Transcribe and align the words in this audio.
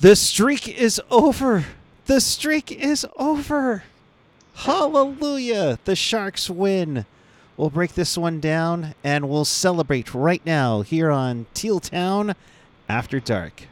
The 0.00 0.16
streak 0.16 0.68
is 0.68 1.00
over. 1.10 1.64
The 2.06 2.20
streak 2.20 2.70
is 2.70 3.06
over. 3.16 3.84
Hallelujah. 4.54 5.78
The 5.84 5.96
Sharks 5.96 6.50
win. 6.50 7.06
We'll 7.56 7.70
break 7.70 7.94
this 7.94 8.18
one 8.18 8.40
down 8.40 8.94
and 9.04 9.28
we'll 9.28 9.44
celebrate 9.44 10.12
right 10.12 10.44
now 10.44 10.82
here 10.82 11.10
on 11.10 11.46
Teal 11.54 11.80
Town 11.80 12.34
After 12.88 13.20
Dark. 13.20 13.62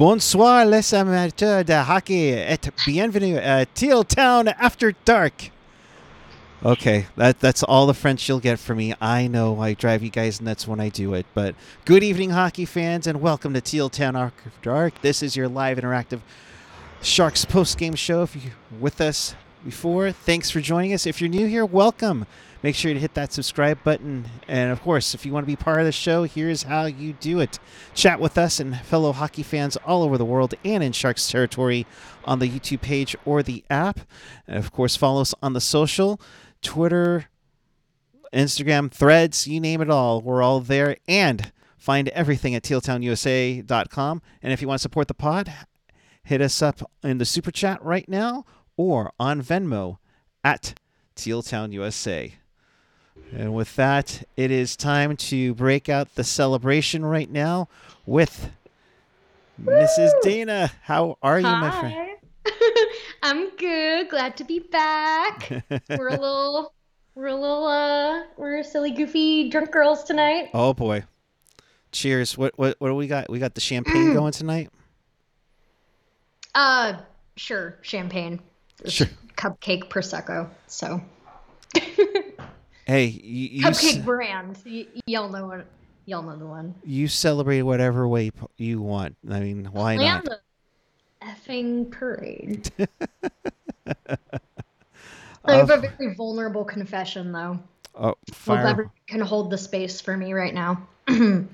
Bonsoir 0.00 0.64
les 0.64 0.94
amateurs 0.94 1.62
de 1.62 1.74
hockey 1.74 2.30
et 2.30 2.70
bienvenue 2.86 3.36
à 3.36 3.66
Teal 3.66 4.02
Town 4.02 4.48
After 4.58 4.94
Dark. 5.04 5.50
Okay, 6.64 7.04
that 7.16 7.38
that's 7.40 7.62
all 7.62 7.86
the 7.86 7.92
French 7.92 8.26
you'll 8.26 8.40
get 8.40 8.58
from 8.58 8.78
me. 8.78 8.94
I 8.98 9.26
know 9.26 9.60
I 9.60 9.74
drive 9.74 10.02
you 10.02 10.08
guys 10.08 10.40
nuts 10.40 10.66
when 10.66 10.80
I 10.80 10.88
do 10.88 11.12
it, 11.12 11.26
but 11.34 11.54
good 11.84 12.02
evening, 12.02 12.30
hockey 12.30 12.64
fans, 12.64 13.06
and 13.06 13.20
welcome 13.20 13.52
to 13.52 13.60
Teal 13.60 13.90
Town 13.90 14.16
After 14.16 14.50
Dark. 14.62 14.98
This 15.02 15.22
is 15.22 15.36
your 15.36 15.48
live 15.48 15.76
interactive 15.76 16.20
Sharks 17.02 17.44
post 17.44 17.76
game 17.76 17.94
show. 17.94 18.22
If 18.22 18.34
you're 18.36 18.54
with 18.80 19.02
us 19.02 19.34
before, 19.62 20.12
thanks 20.12 20.48
for 20.48 20.62
joining 20.62 20.94
us. 20.94 21.04
If 21.04 21.20
you're 21.20 21.28
new 21.28 21.46
here, 21.46 21.66
welcome. 21.66 22.24
Make 22.62 22.74
sure 22.74 22.92
to 22.92 23.00
hit 23.00 23.14
that 23.14 23.32
subscribe 23.32 23.82
button. 23.82 24.26
And 24.46 24.70
of 24.70 24.82
course, 24.82 25.14
if 25.14 25.24
you 25.24 25.32
want 25.32 25.44
to 25.44 25.50
be 25.50 25.56
part 25.56 25.80
of 25.80 25.86
the 25.86 25.92
show, 25.92 26.24
here's 26.24 26.64
how 26.64 26.84
you 26.84 27.14
do 27.14 27.40
it. 27.40 27.58
Chat 27.94 28.20
with 28.20 28.36
us 28.36 28.60
and 28.60 28.78
fellow 28.80 29.12
hockey 29.12 29.42
fans 29.42 29.76
all 29.78 30.02
over 30.02 30.18
the 30.18 30.26
world 30.26 30.54
and 30.62 30.84
in 30.84 30.92
Sharks 30.92 31.30
territory 31.30 31.86
on 32.24 32.38
the 32.38 32.48
YouTube 32.48 32.82
page 32.82 33.16
or 33.24 33.42
the 33.42 33.64
app. 33.70 34.00
And 34.46 34.58
of 34.58 34.72
course, 34.72 34.94
follow 34.94 35.22
us 35.22 35.34
on 35.42 35.54
the 35.54 35.60
social 35.60 36.20
Twitter, 36.60 37.26
Instagram, 38.34 38.90
threads, 38.90 39.46
you 39.46 39.58
name 39.60 39.80
it 39.80 39.90
all. 39.90 40.20
We're 40.20 40.42
all 40.42 40.60
there. 40.60 40.98
And 41.08 41.52
find 41.78 42.08
everything 42.10 42.54
at 42.54 42.62
tealtownusa.com. 42.62 44.22
And 44.42 44.52
if 44.52 44.60
you 44.60 44.68
want 44.68 44.78
to 44.78 44.82
support 44.82 45.08
the 45.08 45.14
pod, 45.14 45.50
hit 46.24 46.42
us 46.42 46.60
up 46.60 46.82
in 47.02 47.16
the 47.16 47.24
super 47.24 47.50
chat 47.50 47.82
right 47.82 48.08
now 48.08 48.44
or 48.76 49.12
on 49.18 49.42
Venmo 49.42 49.96
at 50.44 50.78
Tealtown 51.16 51.72
USA. 51.72 52.34
And 53.32 53.54
with 53.54 53.76
that, 53.76 54.22
it 54.36 54.50
is 54.50 54.76
time 54.76 55.16
to 55.16 55.54
break 55.54 55.88
out 55.88 56.14
the 56.14 56.24
celebration 56.24 57.04
right 57.04 57.30
now 57.30 57.68
with 58.06 58.50
Mrs. 59.62 60.10
Dana. 60.22 60.72
How 60.82 61.16
are 61.22 61.38
you, 61.38 61.46
my 61.46 61.70
friend? 61.70 62.10
I'm 63.22 63.50
good. 63.56 64.08
Glad 64.08 64.36
to 64.38 64.44
be 64.44 64.58
back. 64.60 65.64
we're 65.90 66.08
a 66.08 66.20
little, 66.20 66.72
we're 67.14 67.26
a 67.28 67.34
little, 67.34 67.66
uh, 67.66 68.22
we're 68.36 68.62
silly, 68.64 68.90
goofy, 68.90 69.48
drunk 69.48 69.70
girls 69.70 70.02
tonight. 70.04 70.48
Oh 70.54 70.72
boy! 70.74 71.04
Cheers. 71.92 72.36
What 72.38 72.58
what 72.58 72.76
what 72.80 72.88
do 72.88 72.94
we 72.94 73.06
got? 73.06 73.28
We 73.30 73.38
got 73.38 73.54
the 73.54 73.60
champagne 73.60 74.14
going 74.14 74.32
tonight. 74.32 74.70
Uh, 76.54 76.94
sure, 77.36 77.78
champagne, 77.82 78.40
Sure. 78.86 79.06
cupcake 79.36 79.88
prosecco. 79.88 80.48
So 80.66 81.00
Hey, 82.90 83.06
you 83.22 83.48
you, 83.52 83.62
cupcake 83.62 83.92
c- 83.92 84.00
brand. 84.00 84.58
Y- 84.66 84.86
y'all 85.06 85.28
know 85.28 85.46
what? 85.46 85.64
Y'all 86.06 86.24
know 86.24 86.36
the 86.36 86.44
one. 86.44 86.74
you 86.82 87.06
celebrate 87.06 87.62
whatever 87.62 88.08
way 88.08 88.32
you 88.56 88.82
want. 88.82 89.16
I 89.30 89.38
mean, 89.38 89.66
why 89.66 89.94
Plan 89.94 90.24
not? 90.24 90.24
the 90.24 90.40
effing 91.22 91.88
parade. 91.88 92.68
I 95.44 95.54
have 95.54 95.70
a 95.70 95.76
very 95.76 96.16
vulnerable 96.16 96.64
confession, 96.64 97.30
though. 97.30 97.60
Oh, 97.94 98.16
fire. 98.32 98.90
Can 99.06 99.20
hold 99.20 99.50
the 99.50 99.58
space 99.58 100.00
for 100.00 100.16
me 100.16 100.32
right 100.32 100.52
now. 100.52 100.88
I 101.08 101.46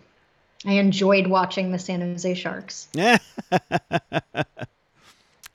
enjoyed 0.64 1.26
watching 1.26 1.70
the 1.70 1.78
San 1.78 2.00
Jose 2.00 2.32
Sharks. 2.32 2.88
Yeah. 2.94 3.18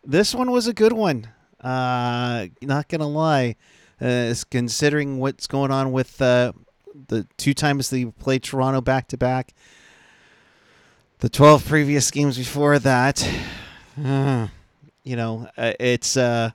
this 0.05 0.35
one 0.35 0.51
was 0.51 0.67
a 0.67 0.73
good 0.73 0.94
one. 0.94 1.28
Uh, 1.59 2.50
not 2.61 2.88
gonna 2.88 3.07
lie, 3.07 3.55
uh, 4.01 4.34
considering 4.50 5.19
what's 5.19 5.47
going 5.47 5.72
on 5.72 5.91
with 5.91 6.22
uh, 6.22 6.53
the 7.07 7.28
two 7.38 7.53
times 7.53 7.89
they 7.89 8.06
played 8.06 8.44
Toronto 8.44 8.81
back 8.81 9.07
to 9.09 9.17
back, 9.17 9.53
the 11.19 11.29
twelve 11.29 11.66
previous 11.66 12.09
games 12.11 12.38
before 12.38 12.79
that. 12.79 13.28
uh, 14.03 14.47
you 15.03 15.16
know, 15.16 15.47
uh, 15.57 15.73
it's 15.79 16.17
uh, 16.17 16.51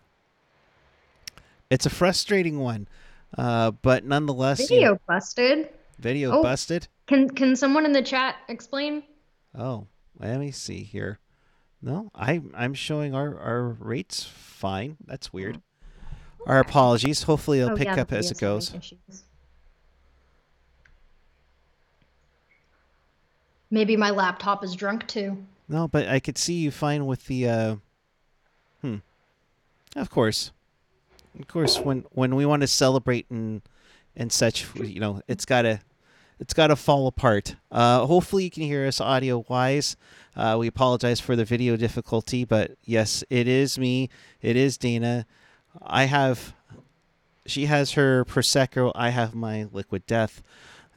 it's 1.71 1.87
a 1.87 1.91
frustrating 1.91 2.59
one, 2.61 2.89
uh, 3.37 3.71
but 3.71 4.05
nonetheless, 4.05 4.61
you 4.61 4.69
Video 4.69 4.93
know, 4.93 5.01
busted. 5.07 5.69
video 5.99 6.31
Oh. 6.33 6.43
busted. 6.43 6.89
Can 7.07 7.31
can 7.31 7.55
someone 7.57 7.85
in 7.85 7.93
the 7.93 8.03
chat 8.03 8.37
explain? 8.49 9.03
Oh, 9.57 9.87
let 10.19 10.39
me 10.41 10.51
see 10.51 10.83
here. 10.83 11.19
No, 11.81 12.11
I 12.15 12.43
I'm 12.55 12.75
showing 12.75 13.15
our 13.15 13.39
our 13.39 13.69
rates 13.79 14.25
fine. 14.25 14.97
That's 15.07 15.33
weird. 15.33 15.61
Our 16.47 16.61
apologies. 16.61 17.25
Hopefully 17.25 17.59
it'll 17.61 17.73
Oh, 17.73 17.77
pick 17.77 17.87
yeah, 17.87 18.01
up 18.01 18.13
as 18.13 18.31
it 18.31 18.39
goes. 18.39 18.73
issues. 18.73 19.25
Maybe 23.71 23.97
my 23.97 24.11
laptop 24.11 24.63
is 24.63 24.75
drunk 24.77 25.07
too. 25.09 25.45
No, 25.69 25.89
but 25.89 26.09
I 26.09 26.21
could 26.21 26.39
see 26.39 26.55
you 26.55 26.71
fine 26.71 27.07
with 27.07 27.27
the 27.27 27.49
uh 27.49 27.77
hmm. 28.81 28.97
Of 29.97 30.11
course. 30.11 30.53
Of 31.39 31.49
course 31.49 31.79
when 31.81 32.05
when 32.13 32.37
we 32.37 32.47
want 32.47 32.61
to 32.63 32.69
celebrate 32.69 33.27
and 33.29 33.63
and 34.15 34.33
such, 34.33 34.67
you 34.77 35.01
know, 35.01 35.21
it's 35.29 35.45
got 35.45 35.63
to 35.63 35.81
it's 36.39 36.55
got 36.55 36.69
to 36.69 36.77
fall 36.77 37.07
apart. 37.07 37.57
Uh, 37.73 38.05
hopefully, 38.07 38.45
you 38.45 38.51
can 38.51 38.63
hear 38.63 38.87
us 38.87 39.01
audio 39.01 39.45
wise. 39.49 39.97
Uh, 40.37 40.57
we 40.59 40.67
apologize 40.67 41.19
for 41.19 41.35
the 41.35 41.45
video 41.47 41.77
difficulty, 41.77 42.45
but 42.45 42.73
yes, 42.85 43.25
it 43.31 43.49
is 43.49 43.79
me. 43.79 44.11
It 44.43 44.55
is 44.55 44.77
Dana. 44.77 45.27
I 45.83 46.05
have, 46.05 46.55
she 47.47 47.67
has 47.67 47.93
her 47.93 48.25
prosecco. 48.25 48.93
I 48.95 49.11
have 49.11 49.35
my 49.35 49.67
liquid 49.73 50.07
death 50.07 50.43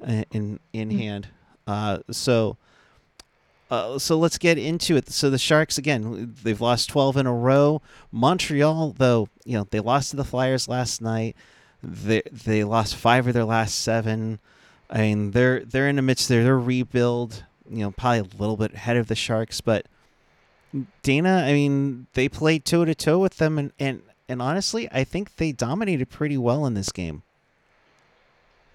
uh, 0.05 0.23
in 0.31 0.59
in 0.73 0.91
hand. 0.91 1.27
Uh, 1.67 1.99
so, 2.09 2.57
uh, 3.69 3.99
so 3.99 4.17
let's 4.17 4.37
get 4.37 4.57
into 4.57 4.95
it. 4.95 5.09
So 5.09 5.29
the 5.29 5.37
Sharks 5.37 5.77
again, 5.77 6.35
they've 6.43 6.59
lost 6.61 6.89
twelve 6.89 7.17
in 7.17 7.27
a 7.27 7.33
row. 7.33 7.81
Montreal, 8.11 8.95
though, 8.97 9.29
you 9.45 9.57
know, 9.57 9.67
they 9.69 9.79
lost 9.79 10.11
to 10.11 10.15
the 10.15 10.23
Flyers 10.23 10.67
last 10.67 11.01
night. 11.01 11.35
They 11.83 12.23
they 12.31 12.63
lost 12.63 12.95
five 12.95 13.27
of 13.27 13.33
their 13.33 13.45
last 13.45 13.75
seven. 13.79 14.39
I 14.89 14.99
mean, 14.99 15.31
they're 15.31 15.63
they're 15.65 15.87
in 15.87 15.97
the 15.97 16.01
midst 16.01 16.31
of 16.31 16.43
their 16.43 16.57
rebuild. 16.57 17.43
You 17.69 17.83
know, 17.83 17.91
probably 17.91 18.19
a 18.19 18.37
little 18.39 18.57
bit 18.57 18.73
ahead 18.73 18.97
of 18.97 19.07
the 19.07 19.15
Sharks, 19.15 19.61
but 19.61 19.85
Dana, 21.03 21.45
I 21.47 21.53
mean, 21.53 22.07
they 22.13 22.27
played 22.27 22.65
toe 22.65 22.85
to 22.85 22.95
toe 22.95 23.19
with 23.19 23.37
them, 23.37 23.59
and, 23.59 23.71
and 23.79 24.01
and 24.29 24.41
honestly, 24.41 24.87
I 24.91 25.03
think 25.03 25.35
they 25.35 25.51
dominated 25.51 26.09
pretty 26.09 26.37
well 26.37 26.65
in 26.65 26.75
this 26.75 26.91
game. 26.91 27.23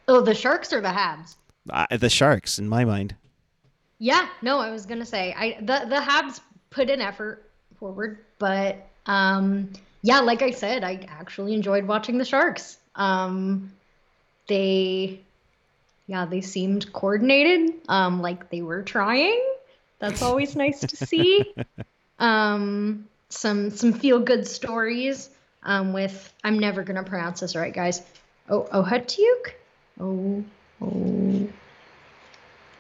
Oh, 0.06 0.20
the 0.20 0.34
Sharks 0.34 0.72
or 0.72 0.80
the 0.80 0.88
Habs? 0.88 1.36
Uh, 1.70 1.96
the 1.96 2.10
Sharks, 2.10 2.58
in 2.58 2.68
my 2.68 2.84
mind. 2.84 3.14
Yeah, 3.98 4.28
no, 4.42 4.58
I 4.58 4.70
was 4.70 4.84
gonna 4.84 5.06
say 5.06 5.32
I 5.36 5.56
the 5.60 5.86
the 5.88 5.96
Habs 5.96 6.40
put 6.70 6.90
an 6.90 7.00
effort 7.00 7.48
forward, 7.78 8.18
but 8.38 8.86
um, 9.06 9.70
yeah, 10.02 10.20
like 10.20 10.42
I 10.42 10.50
said, 10.50 10.84
I 10.84 11.06
actually 11.08 11.54
enjoyed 11.54 11.86
watching 11.86 12.18
the 12.18 12.24
Sharks. 12.24 12.76
Um, 12.96 13.72
they, 14.48 15.20
yeah, 16.06 16.26
they 16.26 16.40
seemed 16.40 16.92
coordinated, 16.92 17.74
um, 17.88 18.20
like 18.20 18.50
they 18.50 18.60
were 18.60 18.82
trying. 18.82 19.42
That's 20.00 20.20
always 20.20 20.56
nice 20.56 20.80
to 20.80 20.96
see. 20.96 21.54
Um, 22.20 23.08
some 23.28 23.70
some 23.70 23.92
feel 23.92 24.20
good 24.20 24.46
stories. 24.46 25.30
Um, 25.64 25.92
with 25.92 26.32
I'm 26.44 26.58
never 26.58 26.82
gonna 26.82 27.04
pronounce 27.04 27.40
this 27.40 27.56
right, 27.56 27.72
guys. 27.72 28.02
Oh, 28.48 28.68
Ohatiuk. 28.72 29.54
Oh, 30.00 30.44
oh. 30.82 31.48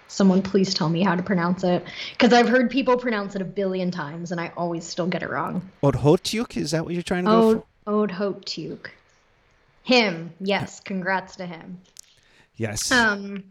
Someone 0.08 0.42
please 0.42 0.74
tell 0.74 0.88
me 0.88 1.02
how 1.02 1.16
to 1.16 1.22
pronounce 1.22 1.64
it. 1.64 1.84
Because 2.12 2.32
I've 2.32 2.48
heard 2.48 2.70
people 2.70 2.96
pronounce 2.96 3.34
it 3.34 3.42
a 3.42 3.44
billion 3.44 3.90
times 3.90 4.30
and 4.30 4.40
I 4.40 4.52
always 4.56 4.84
still 4.84 5.06
get 5.06 5.22
it 5.22 5.30
wrong. 5.30 5.68
Odhotiuk, 5.82 6.56
is 6.56 6.70
that 6.70 6.84
what 6.84 6.94
you're 6.94 7.02
trying 7.02 7.24
to 7.24 7.30
go 7.30 7.48
Ode, 7.48 7.62
for? 7.84 7.90
Ode 7.90 8.10
Hotuk. 8.10 8.86
Him. 9.82 10.32
Yes. 10.38 10.80
Congrats 10.80 11.36
to 11.36 11.46
him. 11.46 11.80
Yes. 12.56 12.92
Um, 12.92 13.44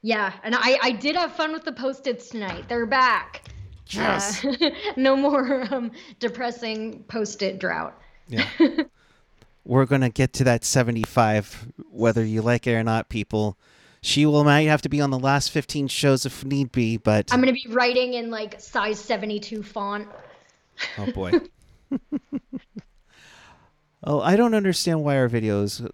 yeah. 0.00 0.32
And 0.42 0.54
I, 0.54 0.78
I 0.82 0.90
did 0.92 1.16
have 1.16 1.34
fun 1.34 1.52
with 1.52 1.64
the 1.64 1.72
post-its 1.72 2.30
tonight. 2.30 2.64
They're 2.68 2.86
back. 2.86 3.42
yes. 3.88 4.44
Uh, 4.44 4.70
no 4.96 5.16
more 5.16 5.66
um, 5.74 5.90
depressing 6.18 7.02
post-it 7.08 7.58
drought. 7.58 8.00
Yeah. 8.28 8.48
We're 9.64 9.86
gonna 9.86 10.10
get 10.10 10.32
to 10.34 10.44
that 10.44 10.64
75, 10.64 11.72
whether 11.90 12.24
you 12.24 12.40
like 12.40 12.66
it 12.66 12.74
or 12.74 12.82
not, 12.82 13.08
people. 13.08 13.58
She 14.00 14.24
will 14.24 14.44
might 14.44 14.62
have 14.68 14.82
to 14.82 14.88
be 14.88 15.00
on 15.00 15.10
the 15.10 15.18
last 15.18 15.50
15 15.50 15.88
shows 15.88 16.24
if 16.24 16.44
need 16.44 16.72
be, 16.72 16.96
but 16.96 17.32
I'm 17.32 17.40
gonna 17.40 17.52
be 17.52 17.66
writing 17.68 18.14
in 18.14 18.30
like 18.30 18.60
size 18.60 18.98
72 18.98 19.62
font. 19.62 20.08
oh 20.98 21.12
boy. 21.12 21.32
oh, 24.04 24.20
I 24.20 24.36
don't 24.36 24.54
understand 24.54 25.02
why 25.02 25.18
our 25.18 25.28
videos 25.28 25.86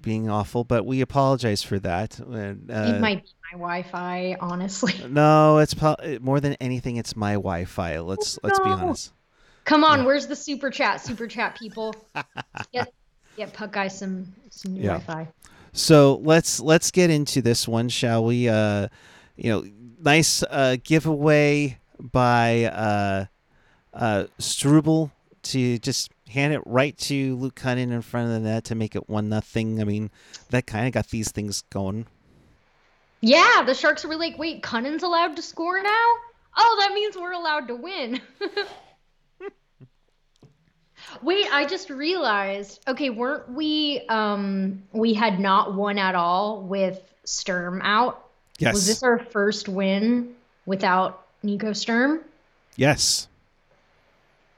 being 0.00 0.30
awful, 0.30 0.62
but 0.62 0.86
we 0.86 1.00
apologize 1.00 1.62
for 1.62 1.80
that. 1.80 2.18
And, 2.20 2.70
uh, 2.70 2.94
it 2.94 3.00
might 3.00 3.24
be 3.24 3.30
my 3.52 3.58
Wi-Fi, 3.58 4.36
honestly. 4.40 4.94
no, 5.08 5.58
it's 5.58 5.74
po- 5.74 5.96
more 6.20 6.38
than 6.40 6.54
anything. 6.54 6.96
It's 6.96 7.16
my 7.16 7.32
Wi-Fi. 7.32 7.98
Let's 7.98 8.38
let's 8.42 8.60
be 8.60 8.66
honest. 8.66 9.12
Come 9.66 9.84
on, 9.84 10.00
Yeah. 10.00 10.04
where's 10.06 10.26
the 10.26 10.36
super 10.36 10.70
chat? 10.70 11.00
Super 11.00 11.26
chat 11.26 11.58
people. 11.58 11.94
get 12.72 12.92
get 13.36 13.52
Puck 13.52 13.72
Guy 13.72 13.88
some 13.88 14.32
some 14.50 14.72
new 14.74 14.80
Yeah. 14.82 14.98
Wi-Fi. 14.98 15.28
So 15.72 16.20
let's 16.22 16.60
let's 16.60 16.90
get 16.90 17.10
into 17.10 17.42
this 17.42 17.68
one, 17.68 17.88
shall 17.90 18.24
we? 18.24 18.48
Uh, 18.48 18.88
you 19.36 19.50
know, 19.50 19.64
nice 20.00 20.42
uh, 20.44 20.76
giveaway 20.82 21.78
by 22.00 22.64
uh, 22.64 23.24
uh, 23.92 24.24
Struble 24.38 25.10
to 25.42 25.78
just 25.78 26.10
hand 26.28 26.54
it 26.54 26.62
right 26.64 26.96
to 26.98 27.36
Luke 27.36 27.56
Kunin 27.56 27.92
in 27.92 28.02
front 28.02 28.28
of 28.28 28.32
the 28.32 28.40
net 28.40 28.64
to 28.64 28.74
make 28.74 28.96
it 28.96 29.08
one 29.08 29.28
nothing. 29.28 29.80
I 29.80 29.84
mean, 29.84 30.10
that 30.50 30.66
kind 30.66 30.86
of 30.86 30.92
got 30.92 31.08
these 31.08 31.30
things 31.30 31.62
going. 31.70 32.06
Yeah, 33.20 33.62
the 33.64 33.74
Sharks 33.74 34.04
were 34.04 34.16
like, 34.16 34.38
wait, 34.38 34.62
Kunin's 34.62 35.02
allowed 35.02 35.36
to 35.36 35.42
score 35.42 35.82
now? 35.82 36.04
Oh, 36.56 36.76
that 36.80 36.94
means 36.94 37.16
we're 37.16 37.32
allowed 37.32 37.68
to 37.68 37.76
win. 37.76 38.20
wait, 41.22 41.46
I 41.52 41.66
just 41.66 41.90
realized. 41.90 42.80
Okay, 42.88 43.10
weren't 43.10 43.50
we? 43.52 44.02
Um, 44.08 44.82
we 44.92 45.14
had 45.14 45.38
not 45.40 45.74
won 45.74 45.98
at 45.98 46.14
all 46.14 46.62
with 46.62 47.00
Sturm 47.24 47.80
out. 47.82 48.26
Yes. 48.58 48.74
Was 48.74 48.86
this 48.86 49.02
our 49.02 49.18
first 49.18 49.68
win 49.68 50.34
without 50.64 51.26
Nico 51.42 51.72
Sturm? 51.72 52.20
yes. 52.76 53.28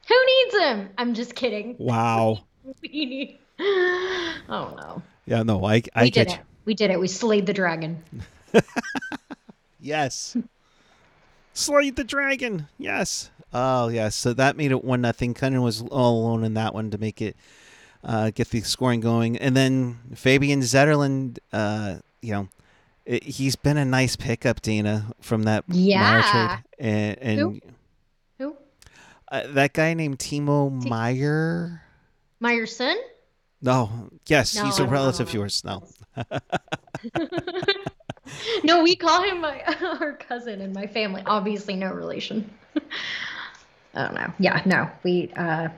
Who 0.07 0.15
needs 0.25 0.55
him? 0.57 0.89
I'm 0.97 1.13
just 1.13 1.35
kidding. 1.35 1.75
Wow. 1.77 2.39
We. 2.81 3.39
Oh 3.59 4.73
no. 4.77 5.01
Yeah. 5.25 5.43
No. 5.43 5.63
I 5.65 5.81
I 5.95 6.03
We 6.03 6.11
get 6.11 6.27
did 6.27 6.37
you. 6.37 6.43
We 6.65 6.73
did 6.75 6.91
it. 6.91 6.99
We 6.99 7.07
slayed 7.07 7.45
the 7.45 7.53
dragon. 7.53 8.03
Yes. 9.81 10.35
slayed 11.53 11.95
the 11.95 12.03
dragon. 12.03 12.67
Yes. 12.77 13.31
Oh, 13.53 13.87
yeah, 13.87 14.09
So 14.09 14.33
that 14.33 14.57
made 14.57 14.71
it 14.71 14.83
one 14.83 15.01
nothing. 15.01 15.33
Kunin 15.33 15.63
was 15.63 15.81
all 15.81 16.21
alone 16.21 16.43
in 16.43 16.53
that 16.53 16.73
one 16.73 16.91
to 16.91 16.97
make 16.97 17.21
it 17.21 17.35
uh, 18.03 18.29
get 18.29 18.49
the 18.49 18.61
scoring 18.61 18.99
going, 19.01 19.37
and 19.37 19.57
then 19.57 19.99
Fabian 20.15 20.61
Zetterlund, 20.61 21.39
Uh, 21.51 21.95
you 22.21 22.31
know, 22.33 22.47
i 23.09 23.19
he's 23.23 23.55
been 23.57 23.75
a 23.77 23.83
nice 23.85 24.15
pickup, 24.15 24.61
Dana, 24.61 25.11
from 25.19 25.43
that 25.43 25.65
Yeah. 25.67 26.21
trade, 26.31 26.63
and, 26.87 27.17
and 27.19 27.39
Who? 27.39 27.59
Who? 28.37 28.55
uh, 29.31 29.47
that 29.47 29.73
guy 29.73 29.93
named 29.95 30.19
Timo 30.19 30.81
Ti- 30.81 30.89
Meier. 30.89 31.81
Meyerson? 32.41 32.95
No, 33.61 34.09
yes, 34.27 34.55
No, 34.55 34.63
he's 34.65 34.75
a 34.75 34.77
don't- 34.77 34.87
I 34.87 34.89
don't 34.91 34.93
relative 34.93 35.27
of 35.27 35.33
yours. 35.33 35.63
No, 35.65 35.83
no, 38.63 38.81
we 38.83 38.95
call 38.95 39.23
him 39.23 39.41
my 39.41 39.61
our 39.99 40.13
cousin 40.13 40.61
in 40.61 40.71
my 40.71 40.87
family. 40.87 41.21
Obviously, 41.25 41.75
no 41.75 41.91
relation. 41.91 42.49
I 43.93 44.05
don't 44.05 44.13
know. 44.15 44.33
Yeah, 44.39 44.61
no, 44.65 44.89
we 45.03 45.31
uh, 45.35 45.69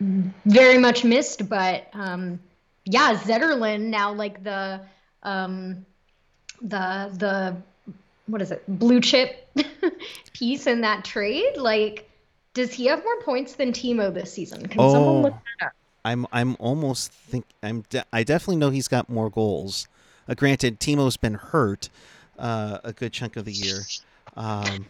very 0.00 0.78
much 0.78 1.04
missed, 1.04 1.48
but 1.48 1.88
um, 1.92 2.38
yeah, 2.84 3.14
Zetterlund 3.16 3.80
now 3.82 4.12
like 4.12 4.42
the 4.44 4.80
um, 5.22 5.84
the 6.62 7.10
the 7.16 7.56
what 8.26 8.42
is 8.42 8.50
it 8.50 8.62
blue 8.68 9.00
chip 9.00 9.48
piece 10.32 10.66
in 10.66 10.82
that 10.82 11.04
trade. 11.04 11.56
Like, 11.56 12.08
does 12.54 12.72
he 12.72 12.86
have 12.86 13.02
more 13.02 13.20
points 13.22 13.54
than 13.54 13.72
Timo 13.72 14.12
this 14.12 14.32
season? 14.32 14.66
Can 14.68 14.80
Oh. 14.80 14.92
someone 14.92 15.22
look 15.22 15.34
that 15.60 15.66
up? 15.66 15.72
I'm 16.04 16.26
I'm 16.32 16.56
almost 16.60 17.10
think 17.12 17.44
I'm 17.62 17.82
de- 17.90 18.04
I 18.12 18.22
definitely 18.22 18.56
know 18.56 18.70
he's 18.70 18.88
got 18.88 19.08
more 19.08 19.30
goals. 19.30 19.88
Uh, 20.28 20.34
granted, 20.34 20.78
Timo's 20.78 21.16
been 21.16 21.34
hurt 21.34 21.88
uh, 22.38 22.78
a 22.84 22.92
good 22.92 23.12
chunk 23.12 23.36
of 23.36 23.44
the 23.46 23.52
year, 23.52 23.80
um, 24.36 24.86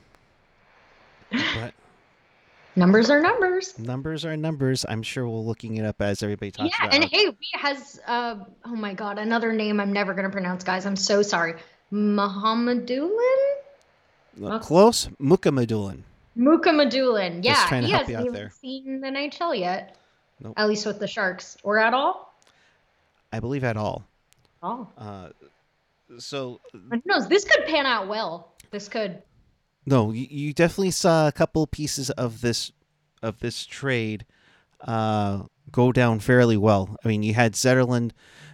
but 1.30 1.74
Numbers 2.76 3.10
are 3.10 3.20
numbers. 3.20 3.76
numbers 3.78 4.24
are 4.24 4.36
numbers. 4.36 4.86
I'm 4.88 5.02
sure 5.02 5.28
we're 5.28 5.40
looking 5.40 5.76
it 5.78 5.84
up 5.84 6.00
as 6.00 6.22
everybody 6.22 6.52
talks 6.52 6.70
yeah, 6.78 6.86
about. 6.86 6.94
and 6.94 7.04
hey, 7.10 7.28
we 7.28 7.48
has 7.54 8.00
uh 8.06 8.36
oh 8.64 8.76
my 8.76 8.94
god, 8.94 9.18
another 9.18 9.52
name 9.52 9.80
I'm 9.80 9.92
never 9.92 10.14
gonna 10.14 10.30
pronounce, 10.30 10.62
guys. 10.62 10.86
I'm 10.86 10.94
so 10.94 11.22
sorry. 11.22 11.54
Mohammedulin? 11.92 13.10
Uh, 14.44 14.58
Close, 14.60 15.06
Mukhamadullin. 15.20 16.02
Mukhamadullin. 16.36 17.44
Yeah, 17.44 17.66
trying 17.66 17.82
to 17.82 17.86
he 17.88 17.92
help 17.92 18.06
hasn't 18.06 18.08
you 18.10 18.16
out 18.16 18.22
even 18.26 18.32
there. 18.34 18.52
seen 18.60 19.00
the 19.00 19.08
NHL 19.08 19.58
yet. 19.58 19.96
Nope. 20.40 20.54
At 20.56 20.68
least 20.68 20.86
with 20.86 21.00
the 21.00 21.08
Sharks. 21.08 21.56
Or 21.64 21.78
at 21.78 21.94
all. 21.94 22.32
I 23.32 23.40
believe 23.40 23.64
at 23.64 23.76
all. 23.76 24.04
Oh. 24.62 24.86
Uh, 24.96 25.30
so 26.18 26.60
who 26.72 27.02
knows? 27.04 27.28
This 27.28 27.44
could 27.44 27.66
pan 27.66 27.86
out 27.86 28.06
well. 28.06 28.52
This 28.70 28.88
could. 28.88 29.20
No, 29.88 30.10
you, 30.10 30.26
you 30.28 30.52
definitely 30.52 30.90
saw 30.90 31.28
a 31.28 31.32
couple 31.32 31.66
pieces 31.66 32.10
of 32.10 32.42
this 32.42 32.72
of 33.22 33.38
this 33.40 33.64
trade 33.64 34.26
uh, 34.82 35.44
go 35.72 35.92
down 35.92 36.20
fairly 36.20 36.58
well. 36.58 36.98
I 37.02 37.08
mean, 37.08 37.22
you 37.22 37.32
had 37.32 37.54
Zetterlund 37.54 38.10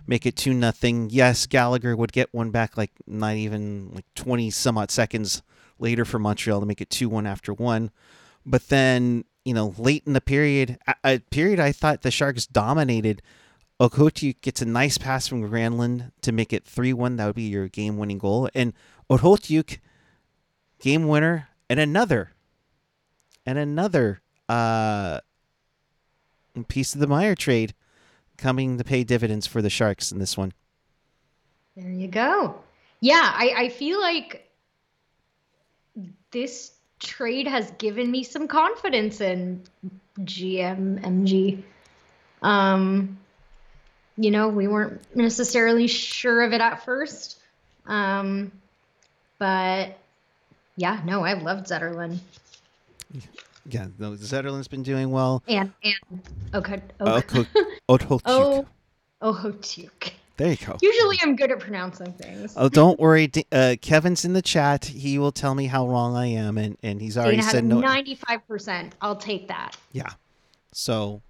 make 0.07 0.27
it 0.27 0.37
two 0.37 0.55
nothing. 0.55 1.11
Yes, 1.11 1.47
Gallagher 1.47 1.97
would 1.97 2.13
get 2.13 2.33
one 2.33 2.51
back 2.53 2.77
like 2.77 2.93
not 3.09 3.35
even 3.35 3.91
like 3.93 4.05
twenty 4.15 4.49
some 4.51 4.79
odd 4.79 4.93
seconds 4.93 5.43
later 5.81 6.05
for 6.05 6.21
Montreal 6.21 6.61
to 6.61 6.67
make 6.67 6.81
it 6.81 6.89
two 6.89 7.09
one 7.09 7.27
after 7.27 7.53
one. 7.53 7.91
But 8.47 8.69
then 8.69 9.25
you 9.45 9.55
know 9.55 9.75
late 9.77 10.05
in 10.07 10.13
the 10.13 10.21
period, 10.21 10.79
a, 11.03 11.19
period 11.19 11.59
I 11.59 11.73
thought 11.73 12.03
the 12.03 12.13
Sharks 12.13 12.47
dominated. 12.47 13.23
Okhotiuk 13.81 14.41
gets 14.41 14.63
a 14.63 14.67
nice 14.67 14.99
pass 14.99 15.27
from 15.27 15.43
Granlund 15.51 16.13
to 16.23 16.31
make 16.31 16.53
it 16.53 16.65
3 16.65 16.93
1. 16.93 17.17
That 17.17 17.27
would 17.27 17.35
be 17.35 17.43
your 17.43 17.67
game 17.67 17.99
winning 17.99 18.19
goal. 18.19 18.49
And 18.55 18.73
Okhotiuk, 19.11 19.81
game 20.85 21.09
winner, 21.09 21.49
and 21.71 21.81
another, 21.81 22.31
and 23.47 23.57
another 23.57 24.21
uh, 24.51 25.19
piece 26.69 26.93
of 26.93 27.01
the 27.01 27.07
Meier 27.07 27.35
trade 27.35 27.73
coming 28.37 28.77
to 28.77 28.85
pay 28.85 29.03
dividends 29.03 29.47
for 29.47 29.63
the 29.63 29.71
Sharks 29.71 30.13
in 30.13 30.19
this 30.19 30.37
one. 30.37 30.53
There 31.75 31.89
you 31.89 32.07
go. 32.07 32.57
Yeah, 33.01 33.33
I, 33.35 33.55
I 33.57 33.69
feel 33.71 33.99
like 33.99 34.47
this 36.31 36.75
trade 37.01 37.49
has 37.49 37.71
given 37.79 38.11
me 38.11 38.23
some 38.23 38.47
confidence 38.47 39.23
in 39.23 39.63
GMMG. 40.21 41.63
Um, 42.43 43.17
you 44.19 44.31
know, 44.31 44.49
we 44.49 44.69
weren't 44.69 45.01
necessarily 45.17 45.87
sure 45.87 46.43
of 46.43 46.53
it 46.53 46.61
at 46.61 46.85
first. 46.85 47.39
Um, 47.87 48.53
but 49.39 49.99
yeah, 50.77 51.01
no, 51.05 51.25
I 51.25 51.35
loved 51.35 51.67
Zetterlund. 51.67 52.19
Yeah, 53.67 53.87
no, 53.99 54.13
Zetterlund's 54.13 54.69
been 54.69 54.83
doing 54.83 55.11
well. 55.11 55.43
And, 55.49 55.73
and, 55.83 56.23
okay. 56.55 56.83
Okay. 57.01 57.47
Oh, 57.87 58.67
oh. 59.21 59.55
There 60.37 60.49
you 60.49 60.57
go. 60.57 60.77
Usually 60.83 61.19
I'm 61.23 61.37
good 61.37 61.53
at 61.53 61.61
pronouncing 61.61 62.13
things. 62.15 62.55
Oh, 62.57 62.69
don't 62.69 62.99
worry. 62.99 63.31
Uh, 63.53 63.77
Kevin's 63.81 64.25
in 64.25 64.33
the 64.33 64.43
chat. 64.43 64.87
He 64.87 65.19
will 65.19 65.33
tell 65.33 65.55
me 65.55 65.67
how 65.67 65.87
wrong 65.87 66.17
I 66.17 66.27
am, 66.27 66.59
and, 66.59 66.77
and 66.83 67.01
he's 67.01 67.17
already 67.17 67.37
Dana 67.37 67.51
said 67.51 67.65
no. 67.65 67.81
95%. 67.81 68.93
I'll 69.01 69.17
take 69.17 69.49
that. 69.49 69.77
Yeah. 69.93 70.11
So 70.73 71.23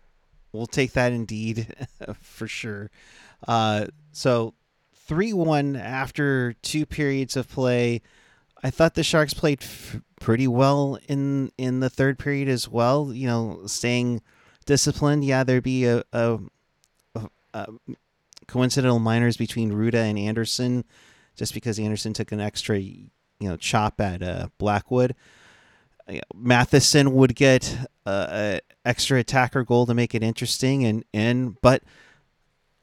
we'll 0.52 0.66
take 0.66 0.92
that 0.92 1.12
indeed 1.12 1.66
for 2.20 2.48
sure. 2.48 2.90
Uh, 3.46 3.86
so 4.12 4.54
3 5.06 5.34
1 5.34 5.76
after 5.76 6.54
two 6.62 6.86
periods 6.86 7.36
of 7.36 7.48
play. 7.48 8.00
I 8.64 8.70
thought 8.70 8.94
the 8.94 9.02
Sharks 9.04 9.34
played 9.34 9.62
f- 9.62 10.00
pretty 10.20 10.48
well 10.48 10.98
in, 11.06 11.52
in 11.58 11.80
the 11.80 11.90
third 11.90 12.18
period 12.18 12.48
as 12.48 12.66
well. 12.68 13.12
You 13.12 13.26
know, 13.28 13.60
staying 13.66 14.22
disciplined. 14.64 15.22
Yeah, 15.24 15.44
there'd 15.44 15.62
be 15.62 15.84
a, 15.84 16.02
a, 16.12 16.38
a, 17.14 17.28
a 17.52 17.66
coincidental 18.48 18.98
minors 18.98 19.36
between 19.36 19.70
Rutta 19.72 19.94
and 20.08 20.18
Anderson 20.18 20.84
just 21.36 21.52
because 21.52 21.78
Anderson 21.78 22.14
took 22.14 22.32
an 22.32 22.40
extra, 22.40 22.78
you 22.78 23.10
know, 23.40 23.56
chop 23.58 24.00
at 24.00 24.22
uh, 24.22 24.48
Blackwood. 24.58 25.14
Matheson 26.34 27.14
would 27.14 27.34
get 27.34 27.76
uh, 28.06 28.26
a 28.30 28.60
extra 28.84 29.18
attacker 29.18 29.64
goal 29.64 29.86
to 29.86 29.94
make 29.94 30.14
it 30.14 30.22
interesting, 30.22 30.84
and 30.84 31.02
and 31.14 31.58
but 31.62 31.82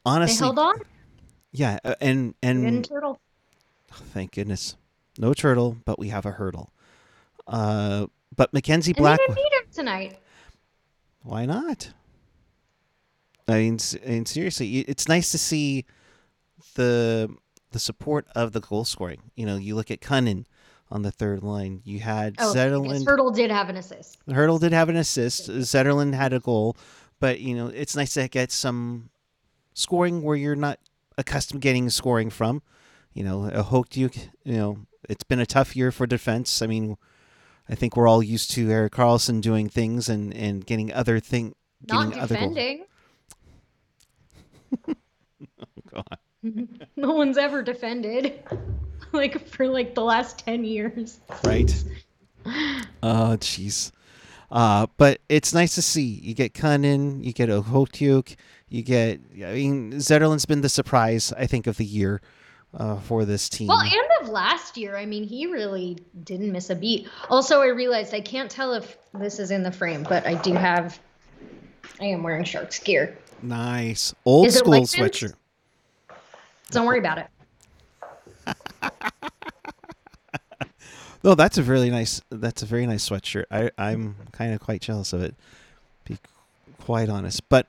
honestly, 0.06 0.38
They 0.40 0.44
held 0.46 0.60
on. 0.60 0.76
yeah, 1.52 1.78
uh, 1.86 1.94
and 2.02 2.34
and 2.42 2.84
turtle. 2.84 3.20
thank 3.92 4.32
goodness, 4.34 4.76
no 5.18 5.34
turtle, 5.34 5.78
but 5.86 6.00
we 6.00 6.10
have 6.10 6.26
a 6.26 6.32
hurdle. 6.32 6.72
Uh, 7.48 8.08
but 8.36 8.54
Mackenzie 8.54 8.94
Black. 8.94 9.20
And 9.28 9.36
they 9.36 9.42
didn't 9.42 9.52
need 9.52 9.58
him 9.60 9.72
tonight. 9.74 10.20
why 11.24 11.46
not? 11.46 11.92
I 13.48 13.54
mean, 13.60 13.76
s- 13.76 13.98
I 14.06 14.10
mean, 14.10 14.26
seriously, 14.26 14.80
it's 14.80 15.08
nice 15.08 15.32
to 15.32 15.38
see 15.38 15.86
the 16.76 17.36
the 17.72 17.80
support 17.80 18.28
of 18.36 18.52
the 18.54 18.60
goal 18.62 18.86
scoring. 18.86 19.22
You 19.36 19.46
know, 19.46 19.56
you 19.58 19.76
look 19.76 19.92
at 19.92 20.00
Kunin 20.02 20.46
on 20.90 21.02
the 21.02 21.12
third 21.12 21.42
line. 21.44 21.82
You 21.84 22.00
had 22.00 22.36
Oh, 22.40 22.54
Zetterlund. 22.54 23.06
Hertl 23.06 23.34
did 23.34 23.50
have 23.52 23.70
an 23.70 23.78
assist. 23.78 24.18
Hertl 24.28 24.60
did 24.60 24.74
have 24.74 24.90
an 24.90 24.96
assist. 24.98 25.50
Zetterlund 25.50 26.14
had 26.14 26.34
a 26.34 26.40
goal, 26.40 26.78
but 27.20 27.40
you 27.42 27.56
know 27.56 27.68
it's 27.68 27.96
nice 27.96 28.14
to 28.14 28.28
get 28.28 28.52
some 28.52 29.10
scoring 29.74 30.22
where 30.22 30.36
you're 30.36 30.56
not 30.56 30.80
accustomed 31.18 31.62
getting 31.62 31.90
scoring 31.90 32.30
from. 32.30 32.62
You 33.14 33.24
know, 33.24 33.46
a 33.46 33.64
Hochduke. 33.64 34.30
You 34.46 34.54
know, 34.58 34.78
it's 35.10 35.24
been 35.24 35.40
a 35.40 35.46
tough 35.46 35.76
year 35.76 35.92
for 35.92 36.08
defense. 36.08 36.62
I 36.62 36.68
mean, 36.68 36.98
I 37.70 37.76
think 37.76 37.96
we're 37.96 38.08
all 38.08 38.24
used 38.24 38.52
to 38.52 38.70
Erik 38.70 38.94
Karlsson 38.94 39.42
doing 39.42 39.70
things 39.70 40.10
and 40.10 40.34
and 40.34 40.66
getting 40.66 40.92
other 40.94 41.20
thing. 41.20 41.56
Not 41.88 42.08
getting 42.08 42.20
other 42.22 42.36
defending. 42.36 42.86
God. 45.92 46.18
no 46.96 47.12
one's 47.12 47.38
ever 47.38 47.62
defended. 47.62 48.44
like 49.12 49.48
for 49.48 49.68
like 49.68 49.96
the 49.96 50.04
last 50.04 50.40
10 50.40 50.64
years. 50.64 51.20
right? 51.44 51.72
Oh, 53.04 53.38
jeez. 53.40 53.92
Uh, 54.50 54.88
but 54.98 55.22
it's 55.30 55.54
nice 55.54 55.76
to 55.76 55.82
see. 55.82 56.04
You 56.04 56.34
get 56.34 56.54
Kunin, 56.54 57.24
you 57.24 57.32
get 57.32 57.50
Okhotiuk, 57.50 58.36
you 58.68 58.82
get. 58.82 59.22
I 59.36 59.54
mean, 59.54 59.94
Zetterlund's 59.94 60.46
been 60.46 60.62
the 60.62 60.70
surprise, 60.70 61.32
I 61.38 61.46
think, 61.46 61.68
of 61.68 61.78
the 61.78 61.86
year 61.86 62.22
uh, 62.74 63.00
for 63.00 63.26
this 63.26 63.50
team. 63.50 63.68
Well, 63.68 63.82
end 63.82 64.10
of 64.22 64.30
last 64.30 64.78
year, 64.78 64.98
I 64.98 65.06
mean, 65.06 65.24
he 65.24 65.48
really 65.48 65.98
didn't 66.24 66.52
miss 66.52 66.70
a 66.70 66.76
beat. 66.76 67.08
Also, 67.30 67.62
I 67.62 67.68
realized 67.68 68.14
I 68.14 68.22
can't 68.22 68.50
tell 68.50 68.74
if 68.74 68.98
this 69.14 69.40
is 69.40 69.52
in 69.52 69.64
the 69.64 69.72
frame, 69.72 70.04
but 70.04 70.26
I 70.26 70.36
do 70.36 70.54
have. 70.54 71.00
I 72.00 72.06
am 72.06 72.24
wearing 72.24 72.44
Sharks 72.44 72.80
gear. 72.80 73.18
nice 73.42 74.14
old 74.26 74.48
Is 74.48 74.56
school 74.56 74.74
sweatshirt. 74.74 75.34
Don't 76.72 76.86
worry 76.86 77.00
about 77.00 77.18
it. 77.20 77.28
No, 81.24 81.36
that's 81.36 81.58
a 81.58 81.64
really 81.64 81.90
nice. 81.90 82.22
That's 82.30 82.64
a 82.64 82.66
very 82.66 82.86
nice 82.88 83.08
sweatshirt. 83.08 83.46
I 83.52 83.70
I'm 83.78 84.16
kind 84.32 84.54
of 84.54 84.60
quite 84.60 84.82
jealous 84.82 85.14
of 85.14 85.22
it. 85.22 85.36
Be 86.06 86.18
quite 86.80 87.10
honest, 87.10 87.48
but 87.48 87.68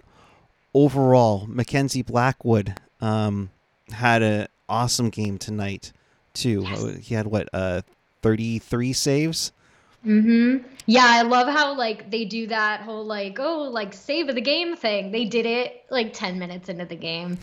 overall, 0.73 1.47
Mackenzie 1.47 2.03
Blackwood 2.03 2.81
um, 3.01 3.51
had 3.91 4.23
an 4.23 4.47
awesome 4.73 5.11
game 5.11 5.39
tonight 5.39 5.93
too. 6.35 6.65
Yes. 6.67 6.97
He 7.07 7.15
had 7.15 7.27
what 7.27 7.49
uh 7.53 7.83
33 8.23 8.93
saves. 8.93 9.53
Mm-hmm. 10.07 10.67
Yeah, 10.87 11.07
I 11.07 11.23
love 11.23 11.47
how 11.47 11.77
like 11.77 12.11
they 12.11 12.25
do 12.25 12.49
that 12.49 12.81
whole 12.81 13.05
like 13.05 13.39
oh 13.39 13.63
like 13.71 13.93
save 13.95 14.29
of 14.29 14.35
the 14.35 14.41
game 14.41 14.75
thing. 14.75 15.13
They 15.13 15.27
did 15.27 15.47
it 15.47 15.85
like 15.91 16.13
ten 16.13 16.39
minutes 16.39 16.69
into 16.69 16.85
the 16.85 16.97
game. 16.97 17.39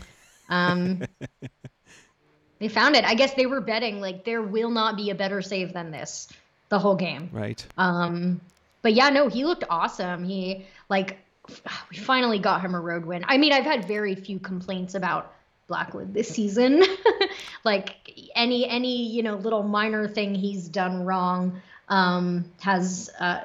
Um, 0.49 1.03
they 2.59 2.67
found 2.67 2.97
it. 2.97 3.05
I 3.05 3.13
guess 3.13 3.33
they 3.35 3.45
were 3.45 3.61
betting 3.61 4.01
like 4.01 4.25
there 4.25 4.41
will 4.41 4.71
not 4.71 4.97
be 4.97 5.09
a 5.09 5.15
better 5.15 5.41
save 5.41 5.71
than 5.71 5.91
this 5.91 6.27
the 6.67 6.79
whole 6.79 6.95
game. 6.95 7.29
Right. 7.31 7.65
Um, 7.77 8.41
but 8.81 8.93
yeah, 8.93 9.09
no, 9.09 9.29
he 9.29 9.45
looked 9.45 9.63
awesome. 9.69 10.25
He 10.25 10.65
like 10.89 11.17
we 11.89 11.97
finally 11.97 12.39
got 12.39 12.59
him 12.59 12.75
a 12.75 12.79
road 12.79 13.05
win. 13.05 13.23
I 13.27 13.37
mean, 13.37 13.53
I've 13.53 13.63
had 13.63 13.85
very 13.85 14.15
few 14.15 14.37
complaints 14.37 14.95
about 14.95 15.33
Blackwood 15.69 16.13
this 16.13 16.27
season. 16.27 16.83
like 17.63 17.95
any 18.35 18.67
any 18.67 19.07
you 19.07 19.23
know 19.23 19.35
little 19.35 19.63
minor 19.63 20.09
thing 20.09 20.35
he's 20.35 20.67
done 20.67 21.05
wrong 21.05 21.61
um, 21.87 22.51
has 22.59 23.09
uh, 23.19 23.41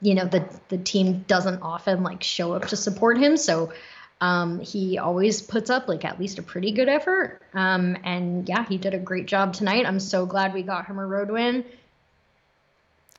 you 0.00 0.14
know 0.14 0.24
the 0.24 0.44
the 0.68 0.78
team 0.78 1.24
doesn't 1.28 1.62
often 1.62 2.02
like 2.02 2.24
show 2.24 2.54
up 2.54 2.66
to 2.68 2.76
support 2.76 3.18
him. 3.18 3.36
So 3.36 3.72
um, 4.20 4.60
he 4.60 4.98
always 4.98 5.42
puts 5.42 5.70
up 5.70 5.88
like 5.88 6.04
at 6.04 6.18
least 6.18 6.38
a 6.38 6.42
pretty 6.42 6.72
good 6.72 6.88
effort. 6.88 7.42
Um, 7.54 7.96
and 8.04 8.48
yeah, 8.48 8.64
he 8.64 8.78
did 8.78 8.94
a 8.94 8.98
great 8.98 9.26
job 9.26 9.52
tonight. 9.52 9.86
I'm 9.86 10.00
so 10.00 10.26
glad 10.26 10.54
we 10.54 10.62
got 10.62 10.86
him 10.86 10.98
a 10.98 11.06
road 11.06 11.30
win. 11.30 11.64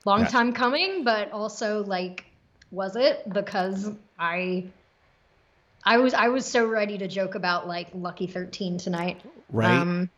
Long 0.05 0.21
Yeah. 0.21 0.27
time 0.27 0.53
coming, 0.53 1.03
but 1.03 1.31
also 1.31 1.83
like, 1.83 2.25
was 2.71 2.95
it? 2.95 3.31
Because 3.31 3.91
I, 4.17 4.65
I 5.87 5.99
was 5.99 6.13
I 6.13 6.27
was 6.27 6.45
so 6.45 6.65
ready 6.67 6.97
to 6.97 7.07
joke 7.07 7.35
about 7.35 7.65
like 7.65 7.87
Lucky 7.93 8.27
13 8.27 8.77
tonight. 8.77 9.21
Right. 9.49 9.71
Um, 9.71 10.09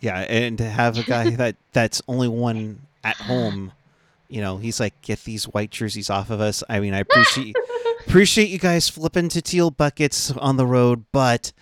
yeah, 0.00 0.18
and 0.18 0.58
to 0.58 0.64
have 0.64 0.98
a 0.98 1.04
guy 1.04 1.30
that 1.36 1.54
that's 1.70 2.02
only 2.08 2.26
won 2.26 2.80
at 3.04 3.14
home, 3.14 3.70
you 4.28 4.40
know, 4.40 4.56
he's 4.56 4.80
like, 4.80 5.00
get 5.02 5.22
these 5.22 5.44
white 5.44 5.70
jerseys 5.70 6.10
off 6.10 6.30
of 6.30 6.40
us. 6.40 6.64
I 6.68 6.80
mean, 6.80 6.94
I 6.94 6.98
appreciate 6.98 7.54
appreciate 8.08 8.48
you 8.48 8.58
guys 8.58 8.88
flipping 8.88 9.28
to 9.28 9.40
teal 9.40 9.70
buckets 9.70 10.32
on 10.32 10.56
the 10.56 10.66
road, 10.66 11.04
but 11.12 11.52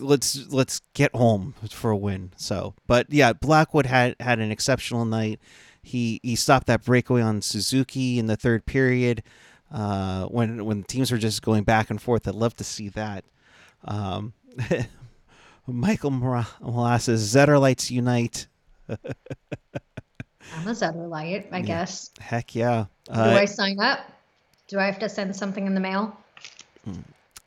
let's 0.00 0.52
let's 0.52 0.80
get 0.94 1.14
home 1.14 1.54
for 1.70 1.92
a 1.92 1.96
win. 1.96 2.32
So, 2.36 2.74
but 2.88 3.06
yeah, 3.10 3.34
Blackwood 3.34 3.86
had 3.86 4.16
had 4.18 4.40
an 4.40 4.50
exceptional 4.50 5.04
night. 5.04 5.38
He 5.80 6.18
he 6.24 6.34
stopped 6.34 6.66
that 6.66 6.84
breakaway 6.84 7.22
on 7.22 7.40
Suzuki 7.40 8.18
in 8.18 8.26
the 8.26 8.36
third 8.36 8.66
period. 8.66 9.22
Uh, 9.70 10.24
when 10.26 10.64
when 10.64 10.82
teams 10.82 11.12
were 11.12 11.18
just 11.18 11.42
going 11.42 11.62
back 11.64 11.90
and 11.90 12.00
forth, 12.02 12.26
I'd 12.26 12.34
love 12.34 12.56
to 12.56 12.64
see 12.64 12.88
that. 12.90 13.24
Um, 13.84 14.32
Michael 15.66 16.10
Molasses, 16.10 17.32
Zetterlights 17.34 17.90
unite. 17.90 18.48
I'm 18.88 20.66
a 20.66 20.70
Zetterlight, 20.72 21.46
I 21.52 21.60
guess. 21.60 22.10
Heck 22.18 22.54
yeah. 22.54 22.86
Do 23.04 23.12
Uh, 23.12 23.36
I 23.40 23.44
sign 23.44 23.78
up? 23.78 24.00
Do 24.68 24.78
I 24.78 24.86
have 24.86 24.98
to 25.00 25.08
send 25.08 25.34
something 25.36 25.66
in 25.66 25.74
the 25.74 25.80
mail? 25.80 26.16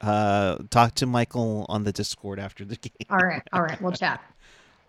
uh, 0.01 0.57
talk 0.69 0.95
to 0.95 1.05
Michael 1.05 1.65
on 1.69 1.83
the 1.83 1.91
Discord 1.91 2.39
after 2.39 2.63
the 2.65 2.75
game. 2.81 2.91
All 3.09 3.17
right, 3.17 3.41
all 3.51 3.61
right, 3.61 3.81
we'll 3.81 3.91
chat. 3.91 4.21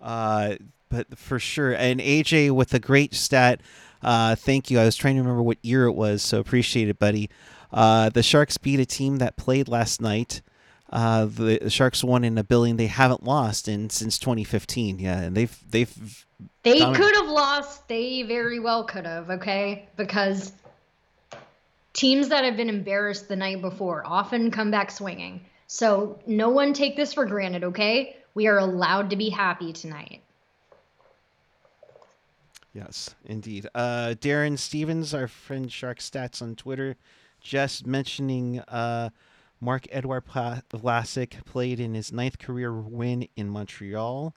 Uh, 0.01 0.57
but 0.89 1.19
for 1.19 1.39
sure. 1.39 1.73
And 1.75 2.01
AJ 2.01 2.51
with 2.53 2.75
a 2.75 2.79
great 2.79 3.15
stat. 3.15 3.61
Uh, 4.05 4.37
thank 4.37 4.71
you. 4.71 4.79
I 4.79 4.85
was 4.85 4.97
trying 4.97 5.15
to 5.15 5.23
remember 5.23 5.43
what 5.43 5.59
year 5.63 5.87
it 5.87 5.95
was, 5.95 6.23
so 6.23 6.39
appreciate 6.39 6.89
it, 6.89 6.99
buddy. 6.99 7.31
Uh, 7.73 8.11
the 8.11 8.23
Sharks 8.23 8.59
beat 8.59 8.79
a 8.79 8.87
team 8.87 9.19
that 9.19 9.37
played 9.37 9.69
last 9.69 10.01
night. 10.01 10.43
Uh, 10.91 11.25
the, 11.25 11.59
the 11.61 11.71
Sharks 11.71 12.05
won 12.05 12.23
in 12.23 12.39
a 12.39 12.45
building 12.45 12.77
they 12.77 12.87
haven't 12.87 13.25
lost 13.25 13.67
in 13.67 13.91
since 13.91 14.19
2015. 14.19 15.01
Yeah, 15.01 15.23
and 15.23 15.37
they've 15.37 15.59
they've 15.71 16.27
They 16.63 16.81
Domin- 16.81 16.95
could 16.95 17.15
have 17.17 17.29
lost. 17.29 17.89
They 17.89 18.23
very 18.23 18.61
well 18.61 18.85
could 18.85 19.07
have, 19.07 19.31
okay? 19.31 19.89
Because 19.97 20.53
teams 21.95 22.29
that 22.29 22.45
have 22.45 22.57
been 22.57 22.69
embarrassed 22.69 23.29
the 23.29 23.37
night 23.37 23.61
before 23.61 24.03
often 24.07 24.51
come 24.51 24.71
back 24.71 24.91
swinging. 24.91 25.47
So 25.67 26.21
no 26.27 26.51
one 26.51 26.75
take 26.75 26.95
this 26.95 27.15
for 27.15 27.25
granted, 27.25 27.65
okay? 27.65 28.17
We 28.35 28.47
are 28.47 28.59
allowed 28.59 29.11
to 29.11 29.17
be 29.17 29.31
happy 29.31 29.73
tonight. 29.73 30.24
Yes, 32.75 33.15
indeed. 33.25 33.69
Uh, 33.73 34.15
Darren 34.21 34.59
Stevens, 34.59 35.15
our 35.15 35.29
friend 35.29 35.71
Shark 35.71 36.01
Stats 36.01 36.43
on 36.43 36.57
Twitter, 36.57 36.97
just 37.41 37.87
mentioning 37.87 38.59
uh, 38.61 39.11
Mark 39.61 39.87
Edward 39.93 40.27
Vlasic 40.27 41.45
played 41.45 41.79
in 41.79 41.95
his 41.95 42.13
ninth 42.13 42.39
career 42.39 42.73
win 42.73 43.29
in 43.37 43.49
Montreal. 43.49 44.35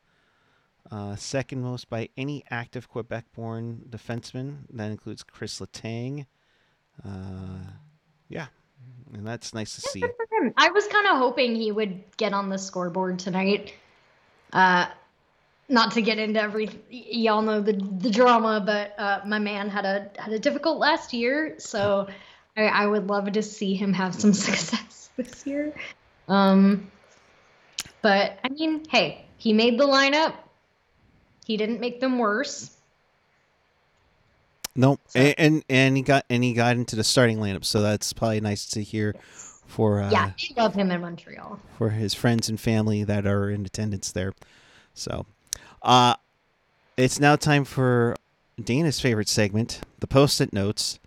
Uh, 0.91 1.15
second 1.15 1.63
most 1.63 1.89
by 1.89 2.09
any 2.15 2.43
active 2.49 2.87
Quebec 2.87 3.25
born 3.35 3.81
defenseman. 3.89 4.59
That 4.69 4.91
includes 4.91 5.23
Kris 5.23 5.59
Letang. 5.59 6.27
Uh, 7.03 7.65
yeah, 8.29 8.47
and 9.13 9.25
that's 9.25 9.53
nice 9.53 9.75
to 9.75 9.81
see. 9.81 10.03
I 10.55 10.69
was 10.69 10.87
kind 10.87 11.07
of 11.07 11.17
hoping 11.17 11.55
he 11.55 11.71
would 11.71 12.03
get 12.17 12.33
on 12.33 12.49
the 12.49 12.57
scoreboard 12.57 13.19
tonight. 13.19 13.73
Not 15.69 15.91
to 15.93 16.01
get 16.01 16.17
into 16.17 16.41
every, 16.41 16.69
y'all 16.89 17.41
know 17.41 17.59
the 17.59 17.73
the 17.73 18.09
drama, 18.09 18.63
but 18.65 18.97
uh, 18.97 19.21
my 19.25 19.37
man 19.37 19.67
had 19.69 19.83
a 19.85 20.09
had 20.17 20.31
a 20.31 20.39
difficult 20.39 20.77
last 20.77 21.11
year, 21.13 21.55
so 21.57 22.07
I, 22.55 22.63
I 22.67 22.87
would 22.87 23.07
love 23.07 23.29
to 23.33 23.43
see 23.43 23.75
him 23.75 23.91
have 23.93 24.15
some 24.15 24.31
success 24.47 25.09
this 25.17 25.45
year. 25.45 25.73
Um, 26.29 26.89
but 28.01 28.39
I 28.45 28.49
mean, 28.49 28.85
hey, 28.89 29.25
he 29.37 29.51
made 29.51 29.77
the 29.77 29.85
lineup. 29.85 30.35
He 31.45 31.57
didn't 31.57 31.81
make 31.81 31.99
them 31.99 32.17
worse. 32.17 32.71
Nope, 34.73 35.01
So- 35.07 35.19
and, 35.19 35.35
and 35.37 35.65
and 35.69 35.97
he 35.97 36.03
got 36.03 36.23
and 36.29 36.43
he 36.45 36.53
got 36.53 36.77
into 36.77 36.95
the 36.95 37.03
starting 37.03 37.39
lineup, 37.39 37.65
so 37.65 37.81
that's 37.81 38.13
probably 38.13 38.39
nice 38.39 38.67
to 38.69 38.81
hear 38.83 39.15
for 39.65 40.01
uh, 40.01 40.11
yeah, 40.11 40.31
I 40.37 40.61
love 40.61 40.75
him 40.75 40.91
in 40.91 41.01
Montreal. 41.01 41.59
for 41.77 41.89
his 41.89 42.13
friends 42.13 42.47
and 42.47 42.57
family 42.57 43.03
that 43.03 43.25
are 43.27 43.49
in 43.49 43.65
attendance 43.65 44.13
there. 44.13 44.33
So, 44.93 45.25
uh, 45.81 46.15
it's 46.97 47.19
now 47.19 47.35
time 47.35 47.65
for 47.65 48.15
Dana's 48.61 48.99
favorite 48.99 49.29
segment, 49.29 49.81
the 49.99 50.07
post-it 50.07 50.51
notes. 50.53 50.99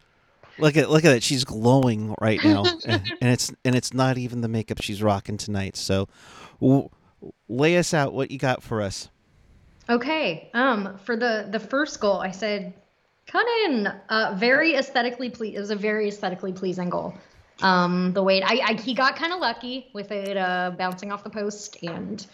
Look 0.58 0.76
at 0.76 0.90
look 0.90 1.04
at 1.04 1.16
it; 1.16 1.22
she's 1.22 1.44
glowing 1.44 2.14
right 2.20 2.42
now, 2.44 2.64
and, 2.86 3.02
and 3.20 3.30
it's 3.30 3.52
and 3.64 3.74
it's 3.74 3.94
not 3.94 4.18
even 4.18 4.40
the 4.42 4.48
makeup 4.48 4.82
she's 4.82 5.02
rocking 5.02 5.36
tonight. 5.36 5.76
So, 5.76 6.08
w- 6.60 6.90
lay 7.48 7.78
us 7.78 7.94
out 7.94 8.12
what 8.12 8.30
you 8.30 8.38
got 8.38 8.62
for 8.62 8.82
us. 8.82 9.08
Okay. 9.88 10.50
Um, 10.54 10.98
for 11.04 11.16
the 11.16 11.48
the 11.50 11.58
first 11.58 11.98
goal, 12.00 12.18
I 12.18 12.30
said, 12.30 12.74
cut 13.26 13.46
in. 13.64 13.86
Uh, 14.08 14.34
very 14.38 14.74
aesthetically 14.74 15.30
ple- 15.30 15.54
It 15.54 15.58
was 15.58 15.70
a 15.70 15.76
very 15.76 16.08
aesthetically 16.08 16.52
pleasing 16.52 16.90
goal. 16.90 17.14
Um, 17.62 18.12
the 18.12 18.22
way 18.22 18.42
I, 18.42 18.60
I 18.64 18.72
he 18.80 18.94
got 18.94 19.16
kind 19.16 19.32
of 19.32 19.40
lucky 19.40 19.88
with 19.92 20.12
it 20.12 20.36
uh, 20.36 20.72
bouncing 20.76 21.10
off 21.10 21.24
the 21.24 21.30
post, 21.30 21.76
and 21.82 22.24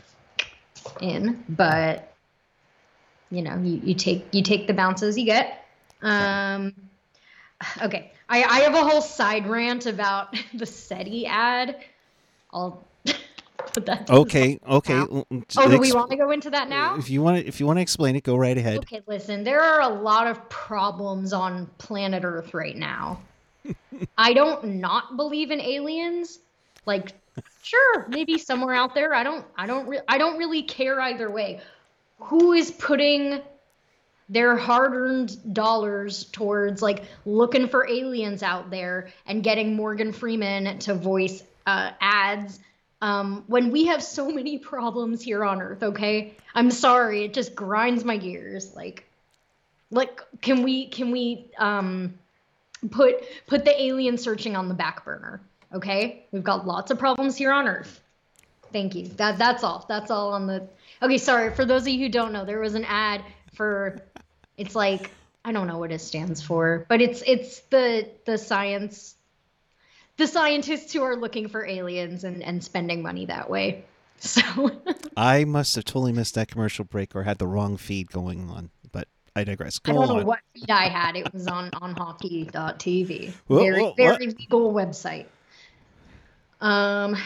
in, 1.01 1.45
but 1.49 2.15
you 3.31 3.43
know, 3.43 3.57
you, 3.59 3.81
you 3.83 3.95
take 3.95 4.33
you 4.33 4.43
take 4.43 4.67
the 4.67 4.75
bounces 4.75 5.19
you 5.19 5.25
get. 5.25 5.65
Um, 6.03 6.75
okay, 7.83 8.13
I, 8.29 8.43
I 8.43 8.61
have 8.61 8.75
a 8.75 8.83
whole 8.83 9.01
side 9.01 9.47
rant 9.47 9.87
about 9.87 10.37
the 10.55 10.67
SETI 10.67 11.27
ad. 11.27 11.77
I'll 12.53 12.85
put 13.59 13.87
that. 13.87 14.11
Okay, 14.11 14.59
okay. 14.69 14.95
now. 14.95 15.25
Oh, 15.31 15.71
do 15.71 15.79
we 15.79 15.93
want 15.93 16.11
to 16.11 16.17
go 16.17 16.31
into 16.31 16.51
that 16.51 16.69
now? 16.69 16.97
If 16.97 17.11
you 17.11 17.23
want 17.23 17.39
to, 17.39 17.47
if 17.47 17.61
you 17.61 17.67
want 17.67 17.79
to 17.79 17.83
explain 17.83 18.17
it, 18.17 18.25
go 18.25 18.37
right 18.37 18.57
ahead. 18.57 18.79
Okay, 18.79 19.03
listen, 19.07 19.45
there 19.45 19.61
are 19.61 19.81
a 19.81 19.89
lot 19.89 20.27
of 20.27 20.49
problems 20.49 21.33
on 21.33 21.67
planet 21.79 22.25
Earth 22.25 22.55
right 22.55 22.77
now. 22.77 23.21
I 24.17 24.33
don't 24.33 24.65
not 24.77 25.17
believe 25.17 25.51
in 25.51 25.61
aliens. 25.61 26.39
Like, 26.85 27.13
sure, 27.67 28.07
maybe 28.09 28.39
somewhere 28.39 28.75
out 28.75 28.95
there. 28.95 29.15
I 29.15 29.25
don't 29.25 29.45
I 29.57 29.67
don't 29.67 29.89
re- 29.89 30.01
I 30.09 30.19
don't 30.19 30.39
really 30.39 30.63
care 30.63 31.01
either 31.01 31.31
way. 31.31 31.61
Who 32.19 32.53
is 32.53 32.71
putting 32.71 33.41
their 34.29 34.57
hard-earned 34.57 35.55
dollars 35.55 36.25
towards 36.25 36.83
like 36.83 37.05
looking 37.25 37.69
for 37.69 37.89
aliens 37.89 38.43
out 38.43 38.71
there 38.71 39.09
and 39.27 39.43
getting 39.43 39.77
Morgan 39.77 40.13
Freeman 40.13 40.79
to 40.81 40.95
voice 40.95 41.43
uh, 41.67 41.93
ads 42.01 42.59
um, 43.03 43.45
when 43.47 43.71
we 43.71 43.87
have 43.87 44.03
so 44.03 44.31
many 44.31 44.59
problems 44.59 45.23
here 45.23 45.45
on 45.45 45.61
Earth. 45.61 45.83
Okay, 45.83 46.35
I'm 46.55 46.71
sorry, 46.71 47.25
it 47.25 47.35
just 47.35 47.55
grinds 47.55 48.05
my 48.05 48.17
gears. 48.17 48.75
Like, 48.75 49.05
like 49.91 50.21
can 50.41 50.63
we 50.63 50.87
can 50.87 51.11
we 51.11 51.47
um, 51.59 52.15
put 52.91 53.17
put 53.47 53.65
the 53.65 53.81
alien 53.81 54.19
searching 54.19 54.57
on 54.57 54.69
the 54.69 54.75
back 54.75 55.05
burner? 55.05 55.41
Okay, 55.73 56.27
we've 56.33 56.45
got 56.45 56.67
lots 56.67 56.91
of 56.91 56.99
problems 56.99 57.37
here 57.37 57.53
on 57.53 57.67
Earth. 57.67 58.01
Thank 58.73 58.95
you. 58.95 59.09
That 59.09 59.39
that's 59.39 59.65
all. 59.65 59.85
That's 59.89 60.11
all 60.11 60.33
on 60.33 60.47
the. 60.47 60.67
Okay, 61.03 61.19
sorry 61.19 61.55
for 61.55 61.65
those 61.65 61.83
of 61.83 61.89
you 61.89 62.01
who 62.01 62.09
don't 62.09 62.33
know. 62.33 62.45
There 62.45 62.61
was 62.61 62.75
an 62.75 62.85
ad 62.85 63.23
for. 63.55 64.01
It's 64.57 64.75
like 64.75 65.11
I 65.45 65.53
don't 65.53 65.69
know 65.69 65.79
what 65.79 65.93
it 65.93 66.01
stands 66.01 66.43
for, 66.43 66.85
but 66.89 67.01
it's 67.01 67.23
it's 67.27 67.61
the 67.71 68.09
the 68.25 68.37
science, 68.37 69.15
the 70.17 70.27
scientists 70.27 70.93
who 70.93 71.03
are 71.03 71.17
looking 71.17 71.49
for 71.49 71.65
aliens 71.65 72.25
and 72.25 72.43
and 72.43 72.63
spending 72.63 73.03
money 73.03 73.27
that 73.27 73.49
way. 73.49 73.85
So 74.19 74.71
I 75.19 75.45
must 75.45 75.75
have 75.75 75.85
totally 75.85 76.11
missed 76.11 76.37
that 76.37 76.49
commercial 76.49 76.87
break 76.87 77.15
or 77.15 77.25
had 77.25 77.37
the 77.37 77.47
wrong 77.47 77.77
feed 77.77 78.11
going 78.11 78.49
on, 78.49 78.71
but 78.91 79.09
I 79.37 79.45
digress. 79.45 79.79
I 79.85 79.93
don't 79.93 80.09
know 80.09 80.25
what 80.25 80.41
feed 80.55 80.71
I 80.71 80.89
had. 80.89 81.17
It 81.17 81.31
was 81.35 81.47
on 81.47 81.69
on 81.83 81.95
hockey.tv. 81.95 83.35
Whoa, 83.47 83.59
very 83.59 83.83
whoa, 83.83 83.93
very 83.93 84.29
what? 84.29 84.39
legal 84.39 84.73
website. 84.73 85.27
Um. 86.61 87.17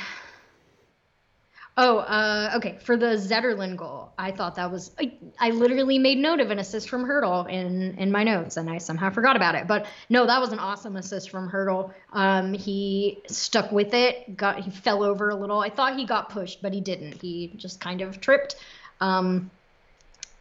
Oh, 1.77 1.99
uh, 1.99 2.53
okay. 2.57 2.77
For 2.83 2.97
the 2.97 3.17
Zetterlund 3.17 3.77
goal, 3.77 4.13
I 4.19 4.33
thought 4.33 4.57
that 4.57 4.71
was 4.71 4.91
I, 4.99 5.15
I 5.39 5.51
literally 5.51 5.99
made 5.99 6.19
note 6.19 6.41
of 6.41 6.51
an 6.51 6.59
assist 6.59 6.91
from 6.91 7.05
Hertl 7.05 7.49
in 7.49 7.97
in 7.97 8.13
my 8.13 8.23
notes, 8.23 8.59
and 8.59 8.69
I 8.69 8.79
somehow 8.79 9.09
forgot 9.11 9.35
about 9.37 9.55
it. 9.55 9.67
But 9.67 9.87
no, 10.11 10.27
that 10.27 10.41
was 10.41 10.53
an 10.53 10.59
awesome 10.59 10.97
assist 10.97 11.31
from 11.31 11.49
Hertl. 11.49 11.93
Um, 12.13 12.53
he 12.53 13.19
stuck 13.29 13.73
with 13.73 13.95
it. 13.95 14.37
Got 14.37 14.61
he 14.61 14.71
fell 14.71 15.03
over 15.03 15.31
a 15.31 15.35
little. 15.35 15.61
I 15.61 15.71
thought 15.71 15.97
he 15.97 16.05
got 16.05 16.29
pushed, 16.29 16.61
but 16.61 16.75
he 16.75 16.81
didn't. 16.83 17.23
He 17.23 17.53
just 17.57 17.81
kind 17.81 18.03
of 18.03 18.21
tripped. 18.21 18.57
Um, 19.01 19.51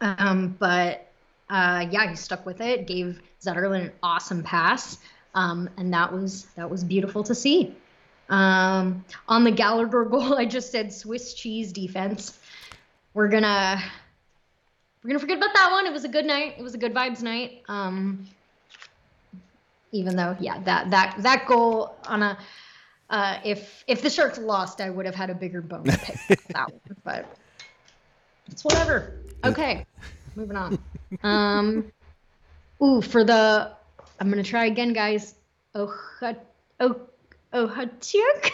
um, 0.02 0.56
but 0.58 1.10
uh, 1.48 1.86
yeah, 1.90 2.10
he 2.10 2.16
stuck 2.16 2.44
with 2.44 2.60
it. 2.60 2.86
Gave 2.86 3.20
Zetterlund 3.42 3.80
an 3.82 3.92
awesome 4.02 4.42
pass, 4.42 4.98
um, 5.34 5.70
and 5.78 5.94
that 5.94 6.12
was 6.12 6.46
that 6.56 6.68
was 6.68 6.84
beautiful 6.84 7.22
to 7.24 7.34
see. 7.34 7.74
Um, 8.30 9.04
on 9.28 9.44
the 9.44 9.50
Gallagher 9.50 10.04
goal, 10.04 10.38
I 10.38 10.46
just 10.46 10.72
said 10.72 10.92
Swiss 10.92 11.34
cheese 11.34 11.72
defense. 11.72 12.38
We're 13.12 13.28
gonna 13.28 13.82
we're 15.02 15.08
gonna 15.08 15.18
forget 15.18 15.36
about 15.36 15.54
that 15.54 15.72
one. 15.72 15.86
It 15.86 15.92
was 15.92 16.04
a 16.04 16.08
good 16.08 16.24
night. 16.24 16.54
It 16.58 16.62
was 16.62 16.74
a 16.74 16.78
good 16.78 16.94
vibes 16.94 17.22
night. 17.22 17.62
Um, 17.68 18.26
even 19.92 20.16
though, 20.16 20.36
yeah, 20.38 20.60
that 20.60 20.90
that 20.90 21.16
that 21.18 21.46
goal 21.46 21.96
on 22.06 22.22
a 22.22 22.38
uh, 23.10 23.38
if 23.44 23.84
if 23.88 24.02
the 24.02 24.10
Sharks 24.10 24.38
lost, 24.38 24.80
I 24.80 24.88
would 24.88 25.06
have 25.06 25.16
had 25.16 25.30
a 25.30 25.34
bigger 25.34 25.60
bone 25.60 25.84
to 25.84 25.98
pick 25.98 26.46
that 26.48 26.70
one, 26.86 26.96
but 27.02 27.36
it's 28.46 28.62
whatever. 28.62 29.14
Okay, 29.44 29.84
moving 30.36 30.56
on. 30.56 30.78
Um, 31.24 31.90
ooh, 32.80 33.02
for 33.02 33.24
the 33.24 33.72
I'm 34.20 34.30
gonna 34.30 34.44
try 34.44 34.66
again, 34.66 34.92
guys. 34.92 35.34
Oh, 35.74 35.92
oh, 36.78 37.00
oh, 37.52 37.66
Hachuk? 37.66 38.50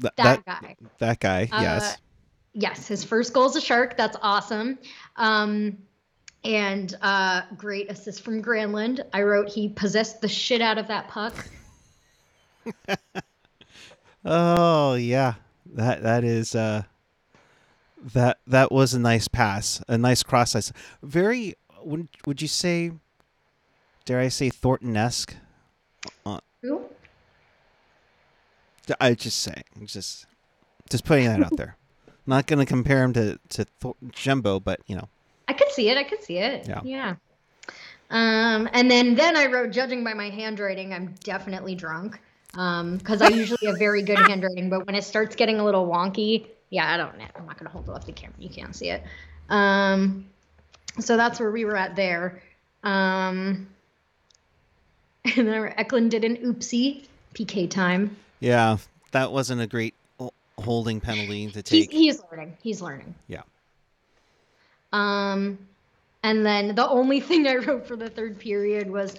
Th- 0.00 0.14
That, 0.16 0.44
that 0.44 0.44
guy. 0.44 0.76
that 0.98 1.20
guy. 1.20 1.48
Uh, 1.50 1.60
yes. 1.60 1.98
Yes, 2.54 2.88
his 2.88 3.04
first 3.04 3.32
goal 3.32 3.46
is 3.46 3.56
a 3.56 3.60
shark. 3.60 3.96
That's 3.96 4.16
awesome. 4.22 4.78
Um, 5.16 5.78
and 6.44 6.94
uh, 7.02 7.42
great 7.56 7.90
assist 7.90 8.22
from 8.22 8.42
Granlund. 8.42 9.00
I 9.12 9.22
wrote 9.22 9.48
he 9.48 9.68
possessed 9.68 10.20
the 10.20 10.28
shit 10.28 10.60
out 10.60 10.78
of 10.78 10.86
that 10.88 11.08
puck. 11.08 11.34
Oh 14.24 14.94
yeah. 14.94 15.34
That 15.74 16.02
that 16.02 16.24
is 16.24 16.54
uh 16.54 16.82
that 18.12 18.38
that 18.46 18.70
was 18.70 18.94
a 18.94 18.98
nice 18.98 19.28
pass. 19.28 19.82
A 19.88 19.96
nice 19.96 20.22
cross 20.22 20.54
ice. 20.54 20.72
Very 21.02 21.54
would 21.82 22.08
would 22.26 22.42
you 22.42 22.48
say 22.48 22.92
dare 24.04 24.20
I 24.20 24.28
say 24.28 24.50
Thornton 24.50 24.96
esque? 24.96 25.34
Who? 26.62 26.82
I 29.00 29.14
just 29.14 29.40
say 29.40 29.62
just 29.84 30.26
just 30.88 31.04
putting 31.04 31.26
that 31.26 31.42
out 31.42 31.56
there. 31.56 31.76
Not 32.26 32.46
gonna 32.46 32.66
compare 32.66 33.02
him 33.02 33.12
to, 33.14 33.38
to 33.50 33.64
Thor- 33.80 33.96
Jumbo, 34.10 34.60
but 34.60 34.80
you 34.86 34.96
know. 34.96 35.08
I 35.46 35.52
could 35.52 35.70
see 35.70 35.88
it. 35.88 35.96
I 35.96 36.04
could 36.04 36.22
see 36.22 36.38
it. 36.38 36.68
Yeah. 36.68 36.80
Yeah. 36.84 37.14
Um, 38.10 38.68
and 38.72 38.90
then 38.90 39.14
then 39.14 39.36
I 39.36 39.46
wrote, 39.46 39.70
judging 39.70 40.04
by 40.04 40.14
my 40.14 40.30
handwriting, 40.30 40.92
I'm 40.92 41.14
definitely 41.22 41.74
drunk. 41.74 42.20
Um, 42.54 42.96
because 42.96 43.20
I 43.20 43.28
usually 43.28 43.66
have 43.66 43.78
very 43.78 44.02
good 44.02 44.18
handwriting, 44.28 44.70
but 44.70 44.86
when 44.86 44.94
it 44.94 45.04
starts 45.04 45.36
getting 45.36 45.60
a 45.60 45.64
little 45.64 45.86
wonky, 45.86 46.46
yeah, 46.70 46.92
I 46.92 46.96
don't 46.96 47.16
know. 47.18 47.26
I'm 47.36 47.46
not 47.46 47.58
gonna 47.58 47.70
hold 47.70 47.88
it 47.88 47.94
up 47.94 48.04
the 48.04 48.12
camera. 48.12 48.36
You 48.38 48.48
can't 48.48 48.74
see 48.74 48.90
it. 48.90 49.02
Um, 49.48 50.26
so 50.98 51.16
that's 51.16 51.38
where 51.40 51.50
we 51.50 51.64
were 51.64 51.76
at 51.76 51.94
there. 51.94 52.42
Um, 52.82 53.68
and 55.36 55.48
then 55.48 55.74
Eklund 55.76 56.10
did 56.10 56.24
an 56.24 56.36
oopsie 56.38 57.04
PK 57.34 57.70
time. 57.70 58.16
Yeah, 58.40 58.78
that 59.12 59.32
wasn't 59.32 59.60
a 59.60 59.66
great 59.66 59.94
holding 60.58 61.00
penalty 61.00 61.50
to 61.50 61.58
He's, 61.58 61.86
take. 61.86 61.92
he's 61.92 62.22
learning. 62.30 62.56
He's 62.62 62.82
learning. 62.82 63.14
Yeah. 63.28 63.42
Um, 64.92 65.58
and 66.22 66.44
then 66.44 66.74
the 66.74 66.88
only 66.88 67.20
thing 67.28 67.46
I 67.46 67.56
wrote 67.56 67.86
for 67.86 67.96
the 67.96 68.10
third 68.10 68.38
period 68.38 68.90
was 68.90 69.16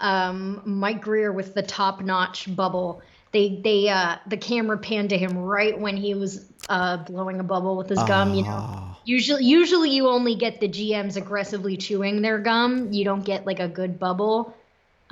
um, 0.00 0.62
Mike 0.64 1.00
Grier 1.00 1.32
with 1.32 1.54
the 1.54 1.62
top-notch 1.62 2.54
bubble. 2.54 3.02
They 3.32 3.60
they 3.64 3.88
uh, 3.88 4.16
the 4.26 4.36
camera 4.36 4.76
panned 4.76 5.08
to 5.10 5.16
him 5.16 5.38
right 5.38 5.78
when 5.78 5.96
he 5.96 6.12
was 6.12 6.44
uh, 6.68 6.98
blowing 6.98 7.40
a 7.40 7.42
bubble 7.42 7.78
with 7.78 7.88
his 7.88 8.02
gum. 8.02 8.34
You 8.34 8.42
know, 8.42 8.66
Oh, 8.68 8.96
usually 9.06 9.44
usually 9.46 9.88
you 9.90 10.08
only 10.08 10.34
get 10.34 10.60
the 10.60 10.68
GMs 10.68 11.16
aggressively 11.16 11.78
chewing 11.78 12.20
their 12.20 12.38
gum. 12.38 12.92
You 12.92 13.04
don't 13.06 13.24
get 13.24 13.46
like 13.46 13.58
a 13.58 13.68
good 13.68 13.98
bubble. 13.98 14.54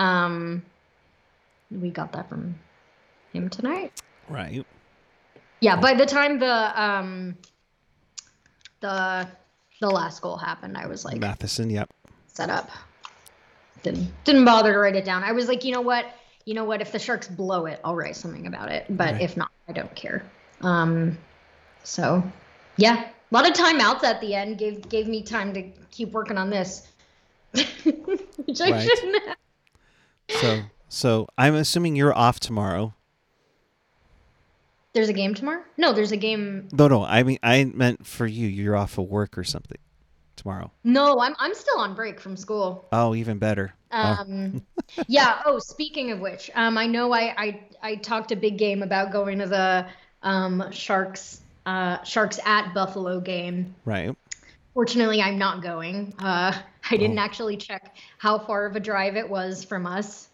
Um, 0.00 0.62
we 1.70 1.90
got 1.90 2.12
that 2.12 2.28
from 2.28 2.58
him 3.32 3.48
tonight. 3.48 4.00
right. 4.28 4.66
Yeah, 5.60 5.76
by 5.76 5.92
the 5.94 6.06
time 6.06 6.38
the 6.38 6.82
um 6.82 7.36
the 8.80 9.28
the 9.80 9.88
last 9.90 10.22
goal 10.22 10.36
happened, 10.38 10.76
I 10.76 10.86
was 10.86 11.04
like 11.04 11.18
Matheson, 11.18 11.68
yep. 11.70 11.90
set 12.26 12.48
up. 12.48 12.70
Didn't 13.82 14.10
didn't 14.24 14.44
bother 14.46 14.72
to 14.72 14.78
write 14.78 14.96
it 14.96 15.04
down. 15.04 15.22
I 15.22 15.32
was 15.32 15.48
like, 15.48 15.64
you 15.64 15.72
know 15.72 15.82
what? 15.82 16.06
You 16.46 16.54
know 16.54 16.64
what? 16.64 16.80
If 16.80 16.92
the 16.92 16.98
Sharks 16.98 17.28
blow 17.28 17.66
it, 17.66 17.78
I'll 17.84 17.94
write 17.94 18.16
something 18.16 18.46
about 18.46 18.70
it. 18.70 18.86
But 18.88 19.12
Right. 19.14 19.20
if 19.22 19.36
not, 19.36 19.50
I 19.68 19.72
don't 19.72 19.94
care. 19.94 20.24
Um 20.62 21.18
so 21.84 22.22
yeah. 22.76 23.08
A 23.32 23.34
lot 23.34 23.46
of 23.48 23.54
timeouts 23.54 24.02
at 24.02 24.20
the 24.22 24.34
end 24.34 24.58
gave 24.58 24.88
gave 24.88 25.06
me 25.06 25.22
time 25.22 25.52
to 25.54 25.62
keep 25.90 26.12
working 26.12 26.38
on 26.38 26.48
this. 26.50 26.88
Which 27.52 28.60
I 28.62 28.70
Right. 28.70 28.88
shouldn't 28.88 29.26
have. 29.28 29.36
So 30.40 30.62
so 30.88 31.28
I'm 31.38 31.54
assuming 31.54 31.96
you're 31.96 32.16
off 32.16 32.40
tomorrow. 32.40 32.94
There's 34.92 35.08
a 35.08 35.12
game 35.12 35.34
tomorrow? 35.34 35.62
No, 35.76 35.92
there's 35.92 36.10
a 36.12 36.16
game 36.16 36.68
No, 36.72 36.88
no. 36.88 37.04
I 37.04 37.22
mean, 37.22 37.38
I 37.42 37.64
meant 37.64 38.04
for 38.06 38.26
you. 38.26 38.48
You're 38.48 38.74
off 38.76 38.98
of 38.98 39.06
work 39.08 39.38
or 39.38 39.44
something 39.44 39.78
tomorrow. 40.36 40.70
no, 40.84 41.20
I'm 41.20 41.34
I'm 41.38 41.54
still 41.54 41.78
on 41.78 41.94
break 41.94 42.20
from 42.20 42.36
school. 42.36 42.88
Oh, 42.92 43.14
even 43.14 43.38
better. 43.38 43.74
Oh, 43.92 43.98
Um, 44.20 44.62
yeah. 45.06 45.42
Oh, 45.44 45.58
speaking 45.58 46.10
of 46.12 46.20
which, 46.20 46.50
um, 46.54 46.76
I 46.78 46.86
know 46.86 47.12
I, 47.12 47.34
I 47.36 47.60
I 47.82 47.94
talked 47.96 48.32
a 48.32 48.36
big 48.36 48.58
game 48.58 48.82
about 48.82 49.12
going 49.12 49.38
to 49.38 49.46
the 49.46 49.86
um, 50.22 50.70
Sharks 50.72 51.40
uh, 51.66 52.02
Sharks 52.02 52.40
at 52.44 52.72
Buffalo 52.74 53.20
game. 53.20 53.74
right. 53.84 54.16
Fortunately, 54.74 55.20
I'm 55.20 55.38
not 55.38 55.62
going. 55.62 56.14
Uh, 56.18 56.52
I 56.90 56.96
didn't 56.96 57.18
Oh. 57.18 57.22
actually 57.22 57.56
check 57.56 57.96
how 58.18 58.38
far 58.38 58.66
of 58.66 58.76
a 58.76 58.80
drive 58.80 59.16
it 59.16 59.28
was 59.28 59.64
from 59.64 59.86
us. 59.86 60.28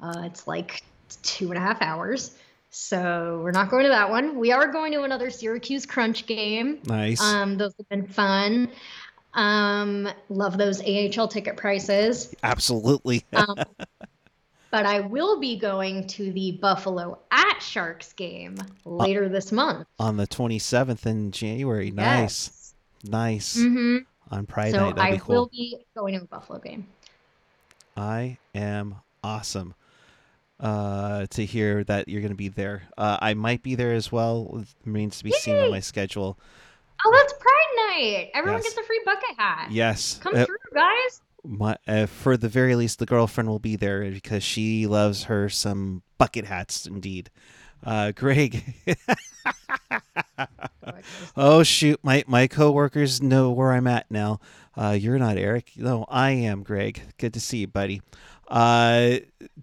Uh, 0.00 0.22
it's 0.24 0.46
like 0.46 0.82
two 1.22 1.48
and 1.48 1.56
a 1.56 1.60
half 1.60 1.82
hours. 1.82 2.36
So 2.70 3.40
we're 3.42 3.50
not 3.50 3.68
going 3.68 3.82
to 3.82 3.88
that 3.88 4.10
one. 4.10 4.38
We 4.38 4.52
are 4.52 4.68
going 4.70 4.92
to 4.92 5.02
another 5.02 5.28
Syracuse 5.30 5.86
Crunch 5.86 6.26
game. 6.26 6.78
Nice. 6.86 7.20
Um, 7.20 7.56
those 7.58 7.74
have 7.78 7.88
been 7.88 8.06
fun. 8.06 8.70
Um, 9.34 10.08
love 10.28 10.56
those 10.56 10.80
AHL 10.82 11.26
ticket 11.28 11.56
prices. 11.56 12.34
Absolutely. 12.42 13.24
Um, 13.32 13.56
but 14.70 14.86
I 14.86 15.00
will 15.00 15.40
be 15.40 15.58
going 15.58 16.06
to 16.08 16.30
the 16.32 16.52
Buffalo 16.52 17.18
at 17.32 17.58
Sharks 17.60 18.12
game 18.12 18.54
later 18.84 19.28
this 19.28 19.50
month. 19.50 19.88
On 19.98 20.16
the 20.16 20.28
27th 20.28 21.06
in 21.06 21.32
January. 21.32 21.90
Nice. 21.90 22.59
Nice. 23.04 23.56
hmm 23.56 23.98
On 24.30 24.46
Pride 24.46 24.72
So 24.72 24.78
Night. 24.86 24.96
That'd 24.96 25.12
I 25.12 25.16
be 25.16 25.20
cool. 25.20 25.34
will 25.34 25.48
be 25.48 25.78
going 25.96 26.14
to 26.18 26.24
a 26.24 26.26
Buffalo 26.26 26.58
game. 26.58 26.86
I 27.96 28.38
am 28.54 28.96
awesome 29.24 29.74
uh, 30.58 31.26
to 31.30 31.44
hear 31.44 31.84
that 31.84 32.08
you're 32.08 32.20
going 32.20 32.32
to 32.32 32.36
be 32.36 32.48
there. 32.48 32.82
Uh, 32.96 33.18
I 33.20 33.34
might 33.34 33.62
be 33.62 33.74
there 33.74 33.92
as 33.92 34.12
well. 34.12 34.58
It 34.62 34.68
remains 34.84 35.18
to 35.18 35.24
be 35.24 35.32
seen 35.32 35.56
on 35.56 35.70
my 35.70 35.80
schedule. 35.80 36.38
Oh, 37.04 37.10
that's 37.12 37.32
Pride 37.32 37.88
Night! 37.88 38.30
Everyone 38.34 38.58
Yes. 38.62 38.74
gets 38.74 38.78
a 38.78 38.82
free 38.86 39.00
bucket 39.04 39.36
hat. 39.38 39.68
Yes. 39.70 40.18
Come 40.22 40.36
uh, 40.36 40.44
through, 40.44 40.56
guys. 40.74 41.22
my, 41.44 41.76
uh, 41.88 42.06
for 42.06 42.36
the 42.36 42.48
very 42.48 42.76
least, 42.76 42.98
the 42.98 43.06
girlfriend 43.06 43.48
will 43.48 43.58
be 43.58 43.76
there 43.76 44.10
because 44.10 44.42
she 44.42 44.86
loves 44.86 45.24
her 45.24 45.48
some 45.48 46.02
bucket 46.18 46.44
hats, 46.44 46.86
indeed. 46.86 47.30
Uh, 47.84 48.12
Greg. 48.12 48.74
oh 51.36 51.62
shoot, 51.62 51.98
my 52.02 52.24
my 52.26 52.46
coworkers 52.46 53.22
know 53.22 53.50
where 53.50 53.72
I'm 53.72 53.86
at 53.86 54.10
now. 54.10 54.40
Uh, 54.76 54.96
you're 54.98 55.18
not 55.18 55.36
Erik. 55.36 55.72
No, 55.76 56.04
I 56.08 56.30
am 56.30 56.62
Greg. 56.62 57.02
Good 57.18 57.34
to 57.34 57.40
see 57.40 57.58
you, 57.58 57.66
buddy. 57.66 58.02
Uh, 58.48 59.18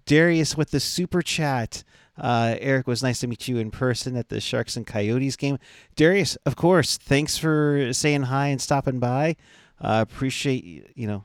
Darius 0.06 0.56
with 0.56 0.70
the 0.70 0.80
super 0.80 1.22
chat. 1.22 1.84
Uh, 2.16 2.56
Erik 2.60 2.86
was 2.86 3.02
nice 3.02 3.20
to 3.20 3.26
meet 3.28 3.46
you 3.46 3.58
in 3.58 3.70
person 3.70 4.16
at 4.16 4.28
the 4.28 4.40
Sharks 4.40 4.76
and 4.76 4.86
Coyotes 4.86 5.36
game. 5.36 5.58
Darius, 5.94 6.36
of 6.44 6.56
course, 6.56 6.96
thanks 6.96 7.38
for 7.38 7.92
saying 7.92 8.24
hi 8.24 8.48
and 8.48 8.60
stopping 8.60 8.98
by. 8.98 9.36
Uh, 9.80 10.04
appreciate 10.08 10.90
you 10.96 11.06
know 11.06 11.24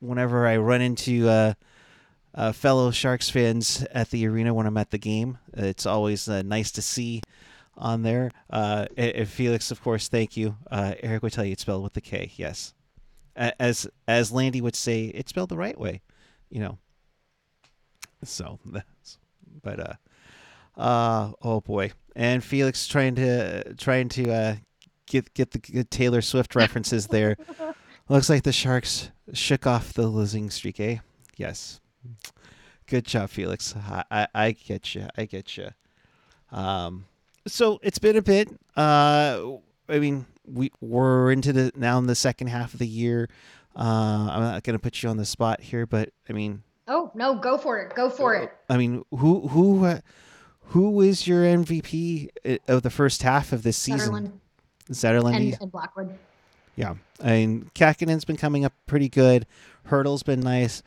whenever 0.00 0.46
I 0.46 0.56
run 0.56 0.80
into 0.80 1.28
uh, 1.28 1.54
uh, 2.36 2.52
fellow 2.52 2.90
Sharks 2.90 3.30
fans 3.30 3.84
at 3.92 4.10
the 4.10 4.26
arena 4.26 4.52
when 4.52 4.66
I'm 4.66 4.76
at 4.76 4.90
the 4.90 4.98
game. 4.98 5.38
It's 5.54 5.86
always 5.86 6.28
uh, 6.28 6.42
nice 6.42 6.70
to 6.72 6.82
see 6.82 7.22
on 7.76 8.02
there. 8.02 8.30
Uh, 8.50 8.86
and- 8.96 9.28
Felix, 9.28 9.70
of 9.70 9.82
course, 9.82 10.08
thank 10.08 10.36
you. 10.36 10.56
Uh, 10.70 10.94
Erik 11.02 11.22
would 11.22 11.32
tell 11.32 11.44
you 11.44 11.52
it's 11.52 11.62
spelled 11.62 11.82
with 11.82 11.94
the 11.94 12.00
K. 12.00 12.30
Yes, 12.36 12.74
as 13.34 13.86
as 14.06 14.32
Landy 14.32 14.60
would 14.60 14.76
say, 14.76 15.04
it's 15.06 15.30
spelled 15.30 15.48
the 15.48 15.56
right 15.56 15.78
way. 15.78 16.02
You 16.50 16.60
know. 16.60 16.78
So 18.24 18.58
that's, 18.66 19.18
but 19.62 19.80
uh, 19.80 20.80
uh, 20.80 21.32
oh 21.42 21.60
boy, 21.60 21.92
and 22.14 22.42
Felix 22.42 22.86
trying 22.86 23.14
to 23.16 23.74
trying 23.74 24.08
to 24.10 24.32
uh 24.32 24.56
get 25.06 25.32
get 25.34 25.50
the 25.52 25.84
Taylor 25.84 26.22
Swift 26.22 26.54
references 26.54 27.06
there. 27.08 27.36
Looks 28.08 28.30
like 28.30 28.44
the 28.44 28.52
Sharks 28.52 29.10
shook 29.32 29.66
off 29.66 29.92
the 29.92 30.06
losing 30.06 30.48
streak, 30.50 30.78
eh? 30.78 30.98
Yes. 31.36 31.80
Good 32.86 33.04
job, 33.04 33.30
Felix. 33.30 33.74
I, 33.76 34.04
I, 34.10 34.28
I 34.34 34.52
get 34.52 34.94
you. 34.94 35.08
I 35.16 35.24
get 35.24 35.56
you. 35.56 35.70
Um, 36.52 37.04
so 37.46 37.80
it's 37.82 37.98
been 37.98 38.16
a 38.16 38.22
bit. 38.22 38.48
Uh, 38.76 39.56
I 39.88 39.98
mean, 39.98 40.26
we 40.46 40.70
we're 40.80 41.32
into 41.32 41.52
the 41.52 41.72
now 41.74 41.98
in 41.98 42.06
the 42.06 42.14
second 42.14 42.48
half 42.48 42.72
of 42.72 42.78
the 42.78 42.86
year. 42.86 43.28
Uh, 43.74 44.28
I'm 44.30 44.40
not 44.42 44.62
gonna 44.62 44.78
put 44.78 45.02
you 45.02 45.08
on 45.08 45.16
the 45.16 45.24
spot 45.24 45.60
here, 45.60 45.86
but 45.86 46.10
I 46.28 46.32
mean, 46.32 46.62
Oh 46.88 47.10
no, 47.14 47.34
go 47.34 47.58
for 47.58 47.78
it. 47.80 47.94
Go 47.94 48.08
for 48.08 48.34
it. 48.34 48.52
I 48.68 48.76
mean, 48.76 49.04
who 49.10 49.48
who 49.48 49.84
uh, 49.84 50.00
who 50.68 51.00
is 51.00 51.26
your 51.26 51.42
MVP 51.44 52.28
of 52.68 52.82
the 52.82 52.90
first 52.90 53.22
half 53.22 53.52
of 53.52 53.62
this 53.62 53.76
season? 53.76 54.40
Zetterlund. 54.90 55.34
and, 55.36 55.56
and 55.60 55.72
Blackwood. 55.72 56.16
Yeah, 56.76 56.94
I 57.22 57.30
mean, 57.30 57.70
Kahkonen's 57.74 58.24
been 58.24 58.36
coming 58.36 58.64
up 58.64 58.72
pretty 58.86 59.08
good. 59.08 59.46
Hertl's 59.84 60.22
been 60.22 60.40
nice. 60.40 60.82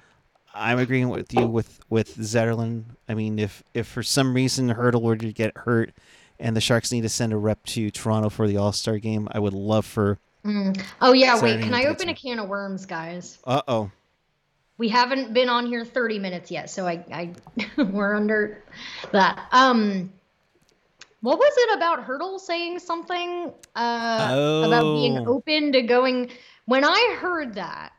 I'm 0.53 0.79
agreeing 0.79 1.09
with 1.09 1.33
you 1.33 1.45
with 1.47 1.79
with 1.89 2.17
Zetterlund. 2.17 2.83
I 3.07 3.13
mean, 3.13 3.39
if 3.39 3.63
if 3.73 3.88
for 3.88 4.03
some 4.03 4.33
reason 4.33 4.69
Hertl 4.69 5.01
were 5.01 5.15
to 5.15 5.31
get 5.31 5.55
hurt, 5.57 5.91
and 6.39 6.55
the 6.55 6.62
Sharks 6.62 6.91
need 6.91 7.01
to 7.01 7.09
send 7.09 7.33
a 7.33 7.38
rep 7.38 7.63
to 7.67 7.91
Toronto 7.91 8.29
for 8.29 8.47
the 8.47 8.57
All 8.57 8.71
Star 8.71 8.97
game, 8.97 9.27
I 9.31 9.39
would 9.39 9.53
love 9.53 9.85
for. 9.85 10.17
Mm. 10.45 10.81
Oh 11.01 11.13
yeah, 11.13 11.35
Saturday 11.35 11.57
wait. 11.57 11.63
Can 11.63 11.73
I 11.73 11.85
open 11.85 12.09
a 12.09 12.15
can 12.15 12.39
of 12.39 12.47
worms, 12.49 12.85
guys? 12.85 13.38
Uh 13.45 13.62
oh. 13.67 13.91
We 14.77 14.88
haven't 14.88 15.33
been 15.33 15.49
on 15.49 15.65
here 15.67 15.83
30 15.83 16.19
minutes 16.19 16.49
yet, 16.49 16.69
so 16.69 16.88
I, 16.88 17.03
I 17.12 17.33
we're 17.83 18.15
under 18.15 18.63
that. 19.12 19.47
Um, 19.51 20.09
what 21.19 21.38
was 21.38 21.53
it 21.57 21.75
about 21.77 22.07
Hertl 22.07 22.39
saying 22.39 22.79
something 22.79 23.51
uh, 23.75 24.63
about 24.65 24.93
being 24.95 25.17
Oh. 25.27 25.33
open 25.35 25.73
to 25.73 25.81
going? 25.81 26.29
When 26.65 26.85
I 26.85 27.17
heard 27.19 27.55
that, 27.55 27.91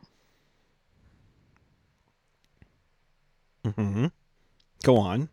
hmm 3.65 4.07
Go 4.83 4.97
on. 4.97 5.29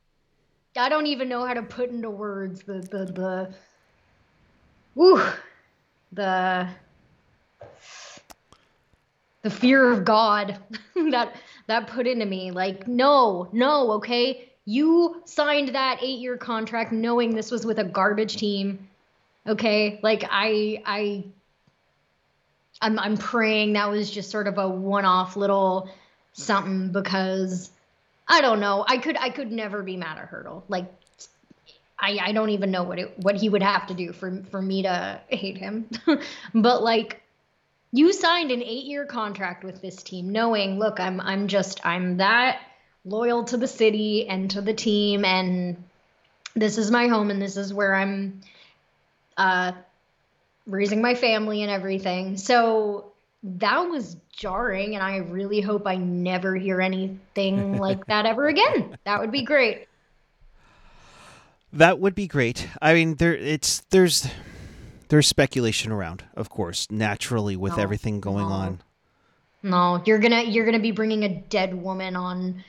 I 0.76 0.90
don't 0.90 1.08
even 1.08 1.30
know 1.30 1.46
how 1.46 1.54
to 1.54 1.64
put 1.64 1.90
into 1.90 2.10
words 2.10 2.62
the 2.64 2.80
the 2.80 3.06
the. 3.06 3.54
Woo, 4.96 5.22
the 6.12 6.68
the 9.44 9.50
fear 9.50 9.92
of 9.92 10.04
God 10.04 10.58
that 11.12 11.36
that 11.68 11.88
put 11.88 12.08
into 12.08 12.26
me. 12.26 12.52
Like, 12.52 12.88
no, 12.88 13.50
no, 13.52 13.92
okay. 13.94 14.50
You 14.66 15.22
signed 15.26 15.70
that 15.70 16.00
eight-year 16.02 16.38
contract 16.38 16.92
knowing 16.92 17.34
this 17.34 17.52
was 17.52 17.66
with 17.66 17.80
a 17.80 17.86
garbage 17.86 18.36
team. 18.36 18.90
Okay, 19.48 20.00
like 20.04 20.26
I 20.30 20.84
I 20.86 21.24
I'm 22.82 23.00
I'm 23.00 23.18
praying 23.18 23.74
that 23.74 23.90
was 23.90 24.12
just 24.12 24.30
sort 24.30 24.48
of 24.48 24.58
a 24.58 24.68
one-off 24.68 25.38
little 25.38 25.90
something 26.34 26.92
because 26.92 27.72
I 28.28 28.42
don't 28.42 28.60
know. 28.60 28.84
I 28.88 28.98
could 28.98 29.18
I 29.18 29.30
could 29.30 29.52
never 29.52 29.84
be 29.84 29.98
mad 29.98 30.18
at 30.18 30.30
Hertl. 30.30 30.64
Like 30.68 30.92
I 32.00 32.20
I 32.22 32.32
don't 32.34 32.50
even 32.50 32.72
know 32.72 32.84
what 32.84 33.00
it 33.00 33.18
what 33.20 33.36
he 33.36 33.50
would 33.50 33.64
have 33.64 33.88
to 33.88 33.94
do 33.94 34.12
for 34.12 34.44
for 34.52 34.62
me 34.62 34.84
to 34.84 35.22
hate 35.30 35.58
him. 35.58 35.90
but 36.54 36.84
like 36.84 37.22
you 37.94 38.12
signed 38.12 38.52
an 38.52 38.60
8-year 38.60 39.06
contract 39.06 39.64
with 39.64 39.82
this 39.82 40.04
team 40.04 40.30
knowing, 40.30 40.78
look, 40.78 41.00
I'm 41.00 41.22
I'm 41.22 41.48
just 41.48 41.86
I'm 41.86 42.18
that 42.18 42.60
loyal 43.06 43.46
to 43.46 43.58
the 43.58 43.68
city 43.68 44.28
and 44.28 44.52
to 44.52 44.62
the 44.62 44.74
team 44.74 45.24
and 45.24 45.82
this 46.54 46.78
is 46.78 46.92
my 46.92 47.08
home 47.08 47.32
and 47.32 47.42
this 47.42 47.56
is 47.56 47.74
where 47.74 47.96
I'm 47.96 48.42
uh 49.38 49.72
raising 50.66 51.02
my 51.02 51.16
family 51.16 51.62
and 51.62 51.72
everything. 51.72 52.36
So 52.36 53.14
that 53.44 53.80
was 53.82 54.18
jarring 54.36 54.96
and 54.96 55.04
I 55.04 55.18
really 55.18 55.62
hope 55.62 55.86
I 55.88 55.96
never 55.96 56.56
hear 56.56 56.82
anything 56.82 57.78
like 57.80 58.06
that 58.08 58.26
ever 58.26 58.48
again. 58.48 58.98
That 59.06 59.20
would 59.20 59.32
be 59.32 59.44
great. 59.44 59.88
That 61.74 62.00
would 62.00 62.16
be 62.16 62.28
great. 62.28 62.68
I 62.82 62.94
mean, 62.94 63.16
there 63.16 63.36
it's 63.36 63.82
there's 63.90 64.28
there's 65.10 65.28
speculation 65.28 65.92
around, 65.92 66.24
of 66.36 66.50
course, 66.50 66.90
naturally 66.90 67.56
with 67.56 67.78
No, 67.78 67.84
everything 67.84 68.20
going 68.20 68.48
no. 68.48 68.54
on. 68.54 68.82
No, 69.64 70.02
you're 70.06 70.20
gonna 70.20 70.44
you're 70.44 70.66
gonna 70.66 70.80
be 70.80 70.92
bringing 70.92 71.24
a 71.24 71.30
dead 71.30 71.74
woman 71.74 72.16
on 72.16 72.64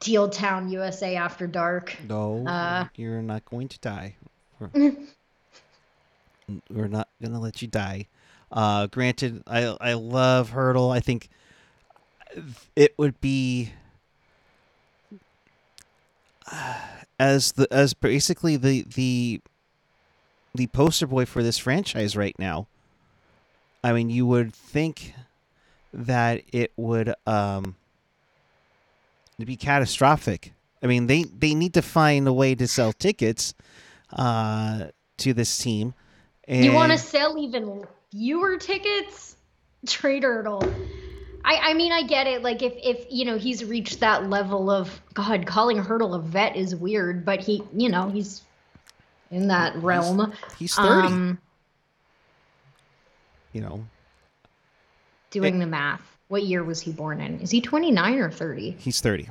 Teal 0.00 0.28
Town, 0.30 0.70
USA 0.70 1.16
after 1.16 1.46
dark. 1.46 1.94
No, 2.08 2.46
Uh. 2.46 2.86
you're 2.96 3.20
not 3.22 3.44
going 3.44 3.68
to 3.68 3.78
die. 3.80 4.16
We're, 4.58 4.70
we're 6.70 6.88
not 6.88 7.08
going 7.20 7.32
to 7.32 7.38
let 7.38 7.60
you 7.62 7.68
die. 7.68 8.06
Uh, 8.50 8.86
granted, 8.86 9.42
I 9.46 9.76
I 9.80 9.92
love 9.94 10.50
Hertl. 10.50 10.94
I 10.94 11.00
think 11.00 11.28
it 12.76 12.94
would 12.98 13.20
be 13.20 13.72
as 17.18 17.52
the 17.52 17.68
as 17.70 17.94
basically 17.94 18.56
the 18.56 18.82
the 18.82 19.40
the 20.54 20.66
poster 20.68 21.06
boy 21.06 21.26
for 21.26 21.42
this 21.42 21.58
franchise 21.58 22.16
right 22.16 22.36
now. 22.38 22.66
I 23.84 23.92
mean, 23.92 24.10
you 24.10 24.26
would 24.26 24.54
think 24.54 25.14
that 25.92 26.42
it 26.52 26.72
would 26.76 27.14
um 27.26 27.76
be 29.38 29.56
catastrophic. 29.56 30.52
I 30.82 30.86
mean, 30.86 31.06
they 31.06 31.24
they 31.24 31.54
need 31.54 31.74
to 31.74 31.82
find 31.82 32.26
a 32.26 32.32
way 32.32 32.54
to 32.54 32.66
sell 32.66 32.92
tickets 32.92 33.54
uh, 34.12 34.88
to 35.18 35.32
this 35.32 35.56
team. 35.58 35.94
And 36.48 36.64
You 36.64 36.72
want 36.72 36.92
to 36.92 36.98
sell 36.98 37.38
even 37.38 37.84
fewer 38.10 38.56
tickets? 38.58 39.36
Trade 39.86 40.22
Hertl. 40.24 40.62
I, 41.44 41.70
I 41.70 41.74
mean, 41.74 41.90
I 41.90 42.02
get 42.02 42.26
it. 42.26 42.42
Like, 42.42 42.62
if, 42.62 42.74
if, 42.76 43.06
you 43.10 43.24
know, 43.24 43.38
he's 43.38 43.64
reached 43.64 44.00
that 44.00 44.28
level 44.28 44.70
of, 44.70 45.00
God, 45.14 45.46
calling 45.46 45.78
Hertl 45.78 46.14
a 46.14 46.18
vet 46.20 46.54
is 46.54 46.76
weird, 46.76 47.24
but 47.24 47.40
he, 47.40 47.62
you 47.74 47.88
know, 47.88 48.10
he's 48.10 48.42
in 49.30 49.48
that 49.48 49.74
realm. 49.82 50.32
He's 50.58 50.74
thirty. 50.74 51.08
Um, 51.08 51.38
you 53.52 53.60
know, 53.62 53.84
doing 55.30 55.58
the 55.58 55.66
math. 55.66 56.02
What 56.28 56.44
year 56.44 56.62
was 56.62 56.80
he 56.80 56.92
born 56.92 57.20
in? 57.20 57.40
Is 57.40 57.50
he 57.50 57.60
29 57.60 58.18
or 58.18 58.30
30? 58.30 58.76
he's 58.78 59.00
thirty. 59.00 59.28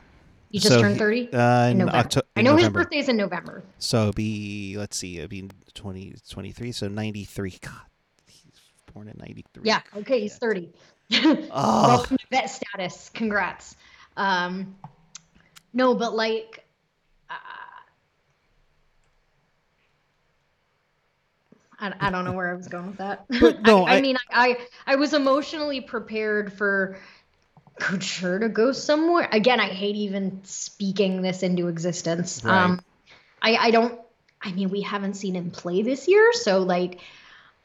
You 0.52 0.60
just 0.60 0.74
So 0.74 0.82
turned 0.82 0.96
he- 0.96 1.00
30? 1.00 1.34
Uh, 1.34 1.68
in 1.68 1.78
November. 1.78 1.98
Octo- 2.00 2.22
I 2.36 2.42
know 2.42 2.56
November. 2.56 2.80
his 2.80 2.86
birthday's 2.86 3.08
in 3.10 3.18
November. 3.18 3.64
So 3.78 4.12
be 4.12 4.76
let's 4.78 4.98
see, 4.98 5.20
it'd 5.20 5.30
be 5.30 5.48
20, 5.76 6.16
23, 6.30 6.72
so 6.72 6.88
ninety 6.90 7.24
three. 7.24 7.58
God, 7.62 7.72
he's 7.72 7.89
born 8.94 9.08
in 9.08 9.16
ninety 9.18 9.46
three. 9.54 9.64
Yeah, 9.66 9.82
okay, 9.98 10.22
he's 10.22 10.38
30. 10.38 10.70
Oh, 11.12 11.88
Welcome 11.88 12.18
to 12.18 12.26
vet 12.30 12.50
status. 12.50 13.10
Congrats. 13.14 13.76
Um, 14.16 14.76
no, 15.74 15.96
but 15.96 16.16
like, 16.16 16.64
uh, 17.30 17.34
I, 21.80 21.94
I 22.00 22.10
don't 22.12 22.26
know 22.26 22.34
where 22.34 22.50
I 22.52 22.54
was 22.54 22.68
going 22.68 22.88
with 22.88 22.98
that. 22.98 23.26
No, 23.64 23.86
I, 23.86 23.94
I 23.94 23.98
I- 23.98 24.02
mean, 24.02 24.18
I, 24.32 24.58
I 24.86 24.96
was 24.98 25.14
emotionally 25.14 25.82
prepared 25.82 26.54
for 26.54 27.00
Couture 27.80 28.40
to 28.40 28.50
go 28.50 28.72
somewhere. 28.72 29.30
Again, 29.32 29.60
I 29.60 29.68
hate 29.68 29.96
even 29.96 30.42
speaking 30.44 31.22
this 31.22 31.44
into 31.44 31.68
existence. 31.70 32.44
Right. 32.44 32.64
Um, 32.66 32.82
I, 33.42 33.56
I 33.56 33.72
don't. 33.72 34.00
I 34.42 34.52
mean, 34.52 34.70
we 34.70 34.82
haven't 34.82 35.16
seen 35.16 35.36
him 35.36 35.50
play 35.52 35.82
this 35.82 36.08
year, 36.08 36.32
so 36.34 36.60
like, 36.60 37.00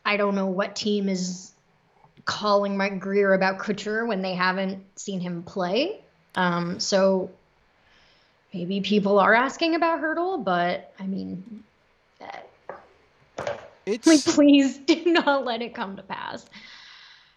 I 0.04 0.16
don't 0.16 0.34
know 0.34 0.46
what 0.46 0.76
team 0.76 1.08
is 1.08 1.52
calling 2.24 2.76
Mike 2.76 3.00
Grier 3.00 3.32
about 3.34 3.58
Couture 3.58 4.06
when 4.06 4.22
they 4.22 4.34
haven't 4.34 4.84
seen 4.98 5.20
him 5.20 5.42
play. 5.42 6.00
Um, 6.34 6.80
so 6.80 7.30
maybe 8.52 8.80
people 8.80 9.18
are 9.18 9.34
asking 9.34 9.74
about 9.74 10.00
Hertl, 10.00 10.42
but 10.42 10.92
I 10.98 11.06
mean, 11.06 11.64
it's 13.86 14.06
like, 14.06 14.24
please 14.34 14.78
do 14.78 15.02
not 15.06 15.44
let 15.44 15.62
it 15.62 15.74
come 15.74 15.96
to 15.96 16.02
pass. 16.02 16.46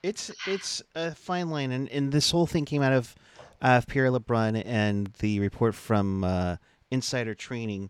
it's 0.04 0.32
it's 0.46 0.82
a 0.96 1.14
fine 1.14 1.50
line, 1.50 1.72
and, 1.72 1.90
and 1.90 2.12
this 2.12 2.32
whole 2.32 2.46
thing 2.46 2.66
came 2.66 2.82
out 2.82 2.94
of 2.94 3.16
uh, 3.62 3.82
Pierre 3.88 4.10
LeBrun 4.10 4.62
and 4.66 5.08
the 5.20 5.40
report 5.40 5.76
from 5.76 6.24
uh, 6.24 6.58
Insider 6.92 7.36
Trading 7.36 7.90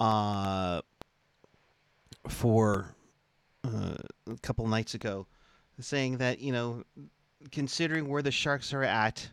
uh, 0.00 0.80
for 2.28 2.94
uh, 3.64 3.94
a 4.30 4.36
couple 4.42 4.66
nights 4.66 4.94
ago, 4.94 5.26
saying 5.80 6.18
that 6.18 6.40
you 6.40 6.52
know, 6.52 6.84
considering 7.50 8.08
where 8.08 8.22
the 8.22 8.30
Sharks 8.30 8.72
are 8.72 8.82
at 8.84 9.28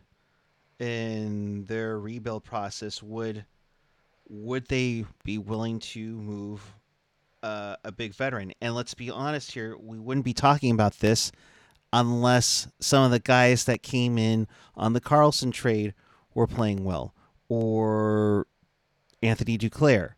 in 0.78 1.64
their 1.64 1.98
rebuild 1.98 2.44
process, 2.44 3.02
would 3.02 3.44
would 4.28 4.66
they 4.68 5.04
be 5.24 5.38
willing 5.38 5.78
to 5.78 6.16
move 6.16 6.62
uh, 7.42 7.76
a 7.84 7.92
big 7.92 8.14
veteran? 8.14 8.52
And 8.60 8.74
let's 8.74 8.94
be 8.94 9.10
honest 9.10 9.52
here, 9.52 9.76
we 9.76 9.98
wouldn't 9.98 10.24
be 10.24 10.32
talking 10.32 10.72
about 10.72 10.98
this 11.00 11.32
unless 11.92 12.68
some 12.80 13.04
of 13.04 13.10
the 13.10 13.18
guys 13.18 13.64
that 13.64 13.82
came 13.82 14.16
in 14.16 14.48
on 14.74 14.94
the 14.94 15.00
Karlsson 15.00 15.52
trade 15.52 15.92
were 16.34 16.46
playing 16.46 16.84
well, 16.84 17.14
or 17.48 18.46
Anthony 19.22 19.58
Duclair. 19.58 20.14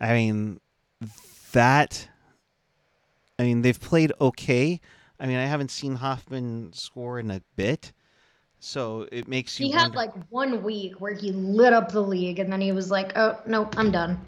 I 0.00 0.12
mean, 0.14 0.60
that. 1.52 2.08
I 3.38 3.44
mean, 3.44 3.62
they've 3.62 3.80
played 3.80 4.12
okay. 4.20 4.80
I 5.20 5.26
mean, 5.26 5.36
I 5.36 5.44
haven't 5.46 5.70
seen 5.70 5.96
Hoffman 5.96 6.72
score 6.72 7.18
in 7.18 7.30
a 7.30 7.40
bit, 7.56 7.92
so 8.58 9.06
it 9.12 9.28
makes 9.28 9.58
you. 9.58 9.66
He 9.66 9.72
had 9.72 9.94
wonder- 9.94 9.96
like 9.96 10.12
one 10.30 10.62
week 10.62 11.00
where 11.00 11.14
he 11.14 11.32
lit 11.32 11.72
up 11.72 11.92
the 11.92 12.02
league, 12.02 12.38
and 12.38 12.52
then 12.52 12.60
he 12.60 12.72
was 12.72 12.90
like, 12.90 13.16
"Oh 13.16 13.40
no, 13.46 13.68
I'm 13.76 13.90
done." 13.90 14.20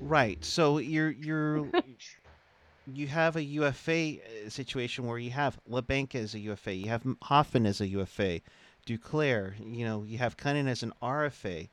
Right. 0.00 0.44
So 0.44 0.78
you're 0.78 1.10
you're 1.10 1.68
you 2.92 3.06
have 3.06 3.36
a 3.36 3.42
UFA 3.42 4.16
uh, 4.46 4.48
situation 4.48 5.06
where 5.06 5.18
you 5.18 5.30
have 5.30 5.58
Labanc 5.70 6.14
as 6.14 6.34
a 6.34 6.38
UFA, 6.38 6.74
you 6.74 6.88
have 6.88 7.04
Hoffman 7.22 7.66
as 7.66 7.80
a 7.80 7.86
UFA, 7.86 8.40
Duclair, 8.86 9.54
you 9.60 9.84
know, 9.84 10.02
you 10.04 10.18
have 10.18 10.36
Kunin 10.36 10.68
as 10.68 10.82
an 10.82 10.92
RFA. 11.02 11.68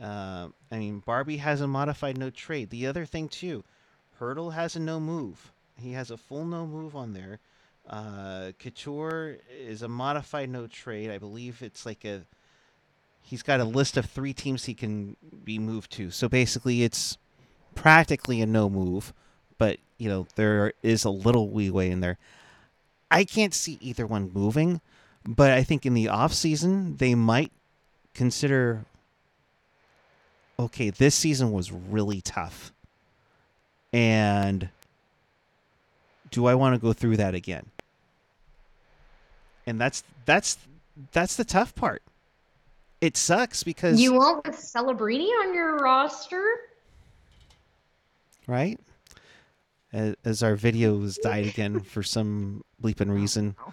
Uh, 0.00 0.48
I 0.70 0.78
mean, 0.78 1.00
Barbie 1.00 1.38
has 1.38 1.60
a 1.60 1.66
modified 1.66 2.16
no 2.16 2.30
trade. 2.30 2.70
The 2.70 2.86
other 2.86 3.04
thing 3.04 3.28
too, 3.28 3.64
Hertl 4.18 4.54
has 4.54 4.76
a 4.76 4.80
no 4.80 5.00
move. 5.00 5.52
He 5.82 5.92
has 5.92 6.10
a 6.10 6.16
full 6.16 6.44
no 6.44 6.66
move 6.66 6.94
on 6.94 7.12
there. 7.12 7.38
Uh, 7.88 8.52
Couture 8.58 9.38
is 9.58 9.82
a 9.82 9.88
modified 9.88 10.50
no 10.50 10.66
trade. 10.66 11.10
I 11.10 11.18
believe 11.18 11.62
it's 11.62 11.86
like 11.86 12.04
a. 12.04 12.22
He's 13.22 13.42
got 13.42 13.60
a 13.60 13.64
list 13.64 13.96
of 13.96 14.06
three 14.06 14.32
teams 14.32 14.64
he 14.64 14.74
can 14.74 15.16
be 15.44 15.58
moved 15.58 15.90
to. 15.92 16.10
So 16.10 16.28
basically, 16.28 16.82
it's 16.82 17.18
practically 17.74 18.40
a 18.40 18.46
no 18.46 18.68
move, 18.68 19.12
but 19.58 19.78
you 19.98 20.08
know 20.08 20.26
there 20.36 20.72
is 20.82 21.04
a 21.04 21.10
little 21.10 21.50
leeway 21.50 21.90
in 21.90 22.00
there. 22.00 22.18
I 23.10 23.24
can't 23.24 23.54
see 23.54 23.78
either 23.80 24.06
one 24.06 24.30
moving, 24.32 24.80
but 25.26 25.50
I 25.50 25.62
think 25.62 25.84
in 25.84 25.94
the 25.94 26.08
off 26.08 26.32
season 26.32 26.96
they 26.96 27.14
might 27.14 27.52
consider. 28.14 28.84
Okay, 30.58 30.90
this 30.90 31.14
season 31.14 31.52
was 31.52 31.72
really 31.72 32.20
tough, 32.20 32.72
and 33.92 34.68
do 36.30 36.46
I 36.46 36.54
want 36.54 36.74
to 36.74 36.80
go 36.80 36.92
through 36.92 37.16
that 37.18 37.34
again? 37.34 37.66
And 39.66 39.80
that's 39.80 40.02
that's 40.24 40.58
that's 41.12 41.36
the 41.36 41.44
tough 41.44 41.74
part. 41.74 42.02
It 43.00 43.16
sucks 43.16 43.62
because 43.62 44.00
You 44.00 44.12
won't 44.14 44.46
with 44.46 44.56
Celebrini 44.56 45.28
on 45.40 45.54
your 45.54 45.76
roster? 45.78 46.44
right? 48.46 48.80
As, 49.92 50.16
as 50.24 50.42
our 50.42 50.56
videos 50.56 51.16
died 51.20 51.46
again 51.46 51.80
for 51.80 52.02
some 52.02 52.62
bleeping 52.82 53.12
reason. 53.12 53.56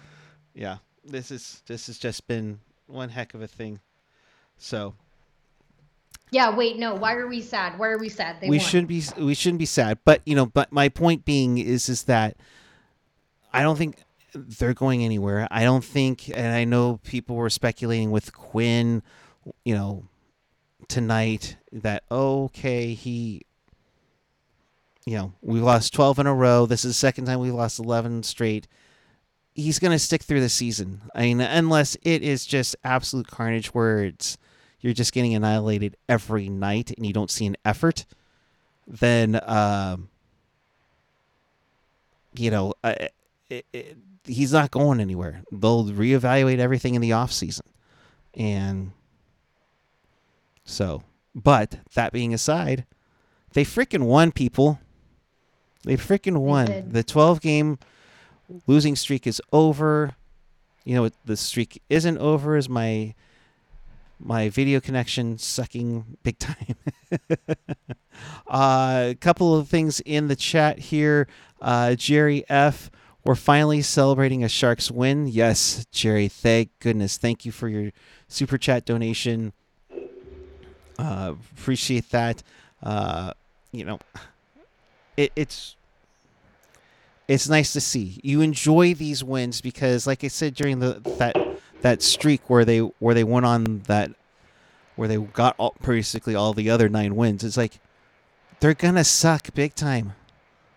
Yeah, 0.54 0.78
this 1.04 1.30
is 1.30 1.62
this 1.66 1.86
has 1.86 1.98
just 1.98 2.26
been 2.26 2.58
one 2.88 3.10
heck 3.10 3.32
of 3.34 3.42
a 3.42 3.46
thing. 3.46 3.78
So 4.56 4.94
Yeah. 6.30 6.54
Wait. 6.54 6.78
No. 6.78 6.94
Why 6.94 7.14
are 7.14 7.26
we 7.26 7.40
sad? 7.40 7.78
Why 7.78 7.88
are 7.88 7.98
we 7.98 8.08
sad? 8.08 8.40
They 8.40 8.48
we 8.48 8.58
won. 8.58 8.66
shouldn't 8.66 8.88
be 8.88 9.02
we 9.18 9.34
shouldn't 9.34 9.58
be 9.58 9.66
sad, 9.66 9.98
but 10.04 10.22
you 10.26 10.34
know, 10.34 10.46
but 10.46 10.72
my 10.72 10.88
point 10.88 11.24
being 11.24 11.58
is 11.58 11.88
is 11.88 12.04
that 12.04 12.36
I 13.52 13.62
don't 13.62 13.76
think 13.76 13.96
they're 14.34 14.74
going 14.74 15.04
anywhere. 15.04 15.48
I 15.50 15.64
don't 15.64 15.84
think, 15.84 16.28
and 16.28 16.54
I 16.54 16.64
know 16.64 17.00
people 17.02 17.36
were 17.36 17.50
speculating 17.50 18.10
with 18.10 18.32
Quinn, 18.34 19.02
you 19.64 19.74
know, 19.74 20.04
tonight 20.88 21.56
that 21.70 22.02
okay 22.10 22.94
he 22.94 23.42
you 25.04 25.16
know 25.16 25.32
we 25.42 25.60
lost 25.60 25.92
12 25.92 26.20
in 26.20 26.26
a 26.26 26.34
row 26.34 26.64
this 26.64 26.84
is 26.84 26.90
the 26.90 26.94
second 26.94 27.26
time 27.26 27.40
we've 27.40 27.52
lost 27.52 27.78
11 27.78 28.22
straight 28.22 28.66
he's 29.54 29.78
going 29.78 29.92
to 29.92 29.98
stick 29.98 30.22
through 30.22 30.40
the 30.40 30.48
season 30.48 31.02
i 31.14 31.22
mean 31.22 31.40
unless 31.40 31.96
it 32.02 32.22
is 32.22 32.46
just 32.46 32.74
absolute 32.84 33.26
carnage 33.26 33.68
where 33.74 34.02
it's 34.02 34.38
you're 34.80 34.92
just 34.92 35.12
getting 35.12 35.34
annihilated 35.34 35.96
every 36.08 36.48
night 36.48 36.92
and 36.96 37.06
you 37.06 37.12
don't 37.12 37.30
see 37.30 37.46
an 37.46 37.56
effort 37.64 38.06
then 38.86 39.40
um 39.44 40.08
you 42.34 42.50
know 42.50 42.72
uh, 42.84 42.94
it, 43.50 43.66
it, 43.72 43.96
he's 44.24 44.52
not 44.52 44.70
going 44.70 45.00
anywhere 45.00 45.42
they'll 45.50 45.84
reevaluate 45.84 46.58
everything 46.58 46.94
in 46.94 47.00
the 47.00 47.12
off 47.12 47.32
season 47.32 47.66
and 48.34 48.92
so, 50.68 51.02
but 51.34 51.78
that 51.94 52.12
being 52.12 52.34
aside, 52.34 52.84
they 53.54 53.64
freaking 53.64 54.02
won, 54.02 54.32
people. 54.32 54.78
They 55.82 55.96
freaking 55.96 56.38
won. 56.38 56.90
The 56.90 57.02
12 57.02 57.40
game 57.40 57.78
losing 58.66 58.94
streak 58.94 59.26
is 59.26 59.40
over. 59.50 60.14
You 60.84 60.94
know? 60.96 61.10
The 61.24 61.38
streak 61.38 61.82
isn't 61.88 62.18
over. 62.18 62.56
Is 62.56 62.68
my 62.68 63.14
my 64.18 64.48
video 64.48 64.80
connection 64.80 65.38
sucking 65.38 66.18
big 66.22 66.38
time? 66.38 66.76
uh, 68.48 69.08
a 69.10 69.16
couple 69.20 69.56
of 69.56 69.68
things 69.68 70.00
in 70.00 70.28
the 70.28 70.36
chat 70.36 70.78
here. 70.78 71.28
Uh, 71.60 71.94
Jerry 71.94 72.44
F. 72.48 72.90
We're 73.24 73.34
finally 73.34 73.82
celebrating 73.82 74.42
a 74.42 74.48
Sharks 74.48 74.90
win. 74.90 75.26
Yes, 75.26 75.86
Jerry. 75.92 76.28
Thank 76.28 76.70
goodness. 76.78 77.18
Thank 77.18 77.44
you 77.44 77.52
for 77.52 77.68
your 77.68 77.92
super 78.26 78.56
chat 78.56 78.84
donation. 78.84 79.52
Uh, 80.98 81.34
appreciate 81.56 82.10
that. 82.10 82.42
Uh, 82.82 83.32
you 83.70 83.84
know, 83.84 83.98
it, 85.16 85.32
it's 85.36 85.76
it's 87.26 87.48
nice 87.48 87.74
to 87.74 87.80
see 87.80 88.18
you 88.22 88.40
enjoy 88.40 88.94
these 88.94 89.22
wins 89.22 89.60
because, 89.60 90.06
like 90.06 90.24
I 90.24 90.28
said 90.28 90.54
during 90.54 90.78
the 90.78 91.00
that 91.18 91.36
that 91.82 92.02
streak 92.02 92.48
where 92.50 92.64
they 92.64 92.78
where 92.78 93.14
they 93.14 93.24
went 93.24 93.46
on 93.46 93.80
that 93.86 94.10
where 94.96 95.08
they 95.08 95.16
got 95.16 95.54
all, 95.58 95.76
basically 95.86 96.34
all 96.34 96.52
the 96.52 96.70
other 96.70 96.88
nine 96.88 97.14
wins. 97.16 97.44
It's 97.44 97.56
like 97.56 97.78
they're 98.60 98.74
gonna 98.74 99.04
suck 99.04 99.54
big 99.54 99.74
time. 99.74 100.14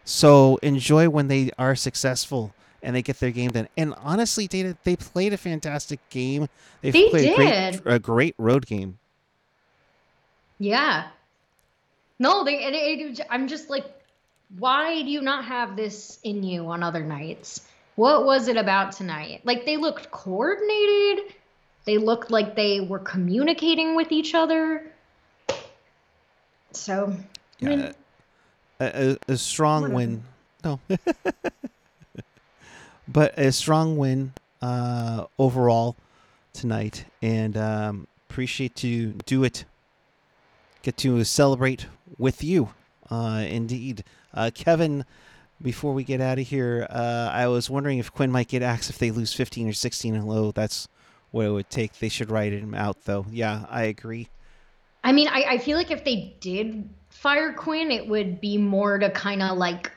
So 0.03 0.57
enjoy 0.57 1.09
when 1.09 1.27
they 1.27 1.51
are 1.57 1.75
successful 1.75 2.53
and 2.83 2.95
they 2.95 3.01
get 3.01 3.19
their 3.19 3.31
game 3.31 3.51
done. 3.51 3.67
And 3.77 3.93
honestly, 3.97 4.47
Dana, 4.47 4.75
they 4.83 4.95
played 4.95 5.33
a 5.33 5.37
fantastic 5.37 5.99
game. 6.09 6.47
They've 6.81 6.93
They 6.93 7.09
played 7.09 7.29
a 7.31 7.35
great 7.35 7.81
a 7.95 7.99
great 7.99 8.35
road 8.37 8.65
game. 8.65 8.97
Yeah. 10.59 11.07
No, 12.19 12.43
they. 12.43 12.63
It, 12.63 12.73
it- 13.19 13.27
I'm 13.29 13.47
just 13.47 13.69
like, 13.69 13.85
why 14.59 15.01
do 15.01 15.09
you 15.09 15.21
not 15.21 15.45
have 15.45 15.75
this 15.75 16.19
in 16.23 16.43
you 16.43 16.67
on 16.67 16.83
other 16.83 17.03
nights? 17.03 17.61
What 17.95 18.25
was 18.25 18.47
it 18.47 18.57
about 18.57 18.93
tonight? 18.93 19.41
Like 19.43 19.65
they 19.65 19.77
looked 19.77 20.11
coordinated. 20.11 21.33
They 21.85 21.97
looked 21.97 22.31
like 22.31 22.55
they 22.55 22.79
were 22.81 22.99
communicating 22.99 23.95
with 23.95 24.11
each 24.11 24.33
other. 24.35 24.91
So 26.71 27.13
yeah, 27.59 27.69
I 27.69 27.75
mean, 27.75 27.93
a, 28.79 29.11
a, 29.27 29.33
a, 29.33 29.37
strong 29.37 29.81
whatever. 29.81 29.95
win. 29.95 30.23
No, 30.63 30.79
but 33.07 33.37
a 33.37 33.51
strong 33.51 33.97
win 33.97 34.33
uh, 34.61 35.25
overall 35.37 35.95
tonight, 36.53 37.05
and 37.21 37.57
um, 37.57 38.07
appreciate 38.29 38.75
to 38.77 39.13
do 39.25 39.43
it. 39.43 39.65
Get 40.83 40.97
to 40.97 41.23
celebrate 41.23 41.87
with 42.17 42.43
you, 42.43 42.69
uh, 43.09 43.43
indeed, 43.47 44.03
uh, 44.33 44.49
Kevin. 44.53 45.05
Before 45.61 45.93
we 45.93 46.03
get 46.03 46.21
out 46.21 46.39
of 46.39 46.47
here, 46.47 46.87
uh, 46.89 47.29
I 47.31 47.47
was 47.47 47.69
wondering 47.69 47.99
if 47.99 48.11
Quinn 48.11 48.31
might 48.31 48.47
get 48.47 48.63
axed 48.63 48.89
if 48.89 48.97
they 48.97 49.11
lose 49.11 49.33
15 49.33 49.69
or 49.69 49.73
16 49.73 50.15
and 50.15 50.27
low. 50.27 50.51
That's 50.51 50.87
what 51.31 51.45
it 51.45 51.51
would 51.51 51.69
take. 51.69 51.99
They 51.99 52.09
should 52.09 52.29
write 52.29 52.53
him 52.53 52.73
out, 52.73 53.05
though. 53.05 53.25
Yeah, 53.29 53.65
I 53.69 53.83
agree. 53.83 54.27
I 55.03 55.11
mean, 55.11 55.27
I, 55.27 55.43
I 55.49 55.57
feel 55.57 55.77
like 55.77 55.91
if 55.91 56.03
they 56.03 56.35
did 56.39 56.89
fire 57.09 57.53
Quinn, 57.53 57.91
it 57.91 58.07
would 58.07 58.41
be 58.41 58.57
more 58.57 58.99
to 58.99 59.09
kind 59.09 59.41
of 59.41 59.57
like 59.57 59.91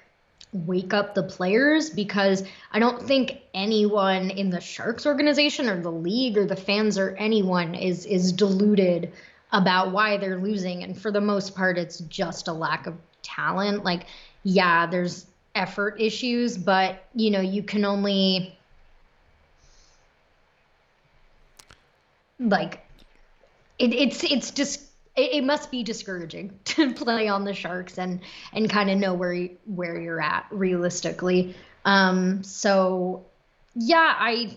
wake 0.55 0.94
up 0.94 1.14
the 1.14 1.22
players 1.22 1.90
because 1.90 2.44
I 2.70 2.79
don't 2.79 3.03
think 3.03 3.38
anyone 3.53 4.31
in 4.31 4.50
the 4.50 4.61
Sharks 4.61 5.05
organization 5.05 5.68
or 5.68 5.81
the 5.81 5.90
league 5.90 6.38
or 6.38 6.46
the 6.46 6.57
fans 6.57 6.96
or 6.96 7.16
anyone 7.16 7.74
is 7.74 8.07
is 8.07 8.33
deluded 8.33 9.12
about 9.50 9.90
why 9.90 10.16
they're 10.16 10.38
losing 10.38 10.85
and 10.85 11.00
for 11.00 11.11
the 11.11 11.20
most 11.20 11.57
part 11.57 11.77
it's 11.77 11.98
just 12.00 12.46
a 12.46 12.53
lack 12.53 12.87
of 12.87 12.94
talent 13.22 13.85
like 13.85 14.07
yeah 14.44 14.87
there's 14.87 15.27
effort 15.55 16.01
issues 16.01 16.57
but 16.57 17.05
you 17.14 17.31
know 17.31 17.40
you 17.40 17.62
can 17.62 17.85
only 17.85 18.57
like 22.40 22.81
it, 23.79 23.93
it's 23.93 24.25
it's 24.25 24.51
just 24.51 24.83
it, 25.17 25.45
must 25.45 25.71
be 25.71 25.83
discouraging 25.83 26.59
to 26.64 26.93
play 26.93 27.29
on 27.29 27.45
the 27.45 27.55
Sharks 27.55 27.99
and 27.99 28.21
and 28.53 28.69
kind 28.69 28.90
of 28.90 28.99
know 28.99 29.14
where 29.14 29.49
where 29.67 30.01
you're 30.01 30.21
at 30.21 30.47
realistically. 30.51 31.55
Um, 31.85 32.43
so 32.43 33.25
yeah, 33.75 34.14
I 34.19 34.57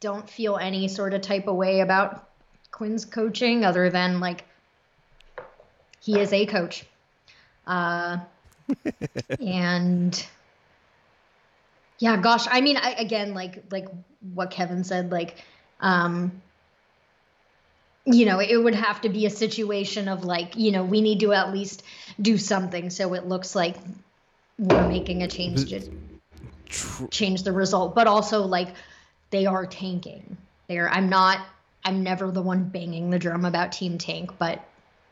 don't 0.00 0.28
feel 0.28 0.56
any 0.56 0.88
sort 0.88 1.14
of 1.14 1.22
type 1.22 1.46
of 1.46 1.56
way 1.56 1.80
about 1.80 2.28
Quinn's 2.70 3.04
coaching 3.04 3.64
other 3.64 3.90
than 3.90 4.20
like 4.20 4.44
he 6.00 6.20
is 6.20 6.32
a 6.32 6.46
coach. 6.46 6.84
Uh, 7.66 8.18
and 9.40 10.26
yeah, 11.98 12.16
gosh, 12.16 12.46
I 12.50 12.60
mean, 12.60 12.76
I, 12.76 12.92
again, 12.92 13.34
like 13.34 13.64
like 13.70 13.86
what 14.20 14.50
Kevin 14.50 14.84
said, 14.84 15.10
like 15.10 15.36
um, 15.80 16.42
you 18.04 18.26
know, 18.26 18.40
it 18.40 18.56
would 18.56 18.74
have 18.74 19.00
to 19.02 19.08
be 19.08 19.26
a 19.26 19.30
situation 19.30 20.08
of 20.08 20.24
like, 20.24 20.56
you 20.56 20.72
know, 20.72 20.84
we 20.84 21.00
need 21.00 21.20
to 21.20 21.32
at 21.32 21.52
least 21.52 21.82
do 22.20 22.36
something 22.36 22.90
so 22.90 23.14
it 23.14 23.26
looks 23.26 23.54
like 23.54 23.76
we're 24.58 24.86
making 24.88 25.22
a 25.22 25.28
change 25.28 25.70
to 25.70 27.08
change 27.10 27.42
the 27.42 27.52
result. 27.52 27.94
But 27.94 28.06
also 28.06 28.42
like 28.42 28.74
they 29.30 29.46
are 29.46 29.66
tanking. 29.66 30.36
They're 30.68 30.88
I'm 30.88 31.08
not 31.08 31.38
I'm 31.84 32.02
never 32.02 32.30
the 32.30 32.42
one 32.42 32.64
banging 32.68 33.10
the 33.10 33.18
drum 33.18 33.44
about 33.44 33.72
team 33.72 33.98
tank, 33.98 34.38
but 34.38 34.66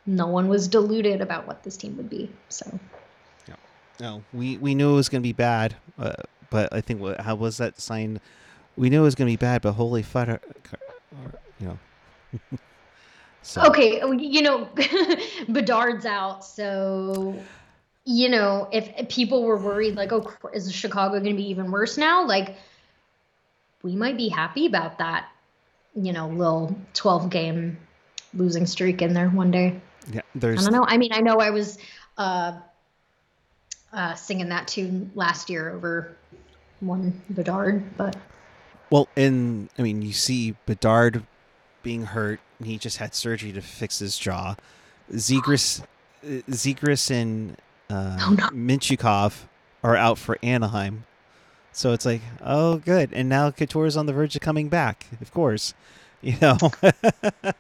no 0.05 0.27
one 0.27 0.49
was 0.49 0.69
deluded 0.69 1.21
about 1.21 1.47
what 1.47 1.63
this 1.63 1.77
team 1.77 1.97
would 1.97 2.11
be. 2.11 2.31
So. 2.49 2.79
No, 4.01 4.23
we 4.33 4.57
we 4.59 4.75
knew 4.75 4.93
it 4.93 4.97
was 4.97 5.09
going 5.09 5.23
to 5.23 5.27
be 5.27 5.33
bad, 5.33 5.77
uh, 5.99 6.13
but 6.51 6.73
I 6.73 6.81
think 6.81 7.01
what 7.01 7.21
how 7.21 7.35
was 7.35 7.59
that 7.59 7.81
sign? 7.81 8.21
We 8.77 8.91
knew 8.91 9.01
it 9.01 9.05
was 9.05 9.15
going 9.15 9.29
to 9.29 9.33
be 9.33 9.37
bad, 9.37 9.63
but 9.63 9.73
holy 9.73 10.03
fuck, 10.03 10.43
you 11.61 11.67
know. 11.67 11.79
So. 13.45 13.61
Okay, 13.63 14.01
oh, 14.01 14.13
you 14.13 14.41
know, 14.41 14.69
Bedard's 15.49 16.07
out, 16.07 16.45
so 16.45 17.37
you 18.05 18.29
know, 18.29 18.69
if 18.73 19.09
people 19.09 19.45
were 19.45 19.57
worried, 19.57 19.95
like, 19.95 20.13
oh, 20.13 20.29
is 20.53 20.73
Chicago 20.73 21.21
going 21.21 21.37
to 21.37 21.43
be 21.43 21.49
even 21.49 21.71
worse 21.71 21.97
now? 21.97 22.27
Like, 22.27 22.57
we 23.83 23.95
might 23.95 24.17
be 24.17 24.29
happy 24.29 24.67
about 24.67 24.99
that, 24.99 25.29
you 25.95 26.13
know, 26.13 26.29
little 26.29 26.77
12 26.95 27.31
game 27.31 27.79
losing 28.35 28.67
streak 28.67 29.03
in 29.03 29.13
there 29.13 29.29
one 29.29 29.51
day. 29.51 29.81
Yeah, 30.13 30.23
there's. 30.35 30.61
I 30.61 30.71
don't 30.71 30.81
know. 30.81 30.87
I 30.89 30.97
mean, 30.97 31.13
I 31.13 31.21
know 31.21 31.37
I 31.37 31.51
was 31.51 31.79
uh, 32.19 32.59
uh, 33.93 34.15
singing 34.15 34.49
that 34.49 34.69
tune 34.69 35.11
last 35.15 35.51
year 35.51 35.71
over 35.71 36.17
one 36.81 37.21
Bedard, 37.31 37.97
but. 37.97 38.17
Well, 38.91 39.09
and 39.17 39.69
I 39.79 39.83
mean, 39.83 40.03
you 40.03 40.13
see 40.13 40.57
Bedard 40.67 41.25
being 41.83 42.05
hurt 42.05 42.41
and 42.59 42.69
he 42.69 42.79
just 42.79 42.99
had 42.99 43.15
surgery 43.15 43.53
to 43.53 43.61
fix 43.61 43.99
his 43.99 44.19
jaw. 44.19 44.57
Zegras, 45.13 45.83
Zegras 46.23 47.11
and 47.11 47.57
uh, 47.91 48.17
oh, 48.21 48.37
no. 48.53 49.31
Are 49.85 49.97
out 49.97 50.17
for 50.17 50.39
Anaheim. 50.43 51.05
So 51.73 51.93
it's 51.93 52.07
like, 52.07 52.21
oh, 52.41 52.77
good. 52.77 53.13
And 53.13 53.29
now 53.29 53.51
Couture 53.51 53.87
is 53.87 53.97
on 53.97 54.07
the 54.07 54.13
verge 54.13 54.37
of 54.37 54.43
coming 54.43 54.69
back, 54.69 55.07
of 55.21 55.33
course. 55.33 55.75
You 56.21 56.37
know. 56.41 56.57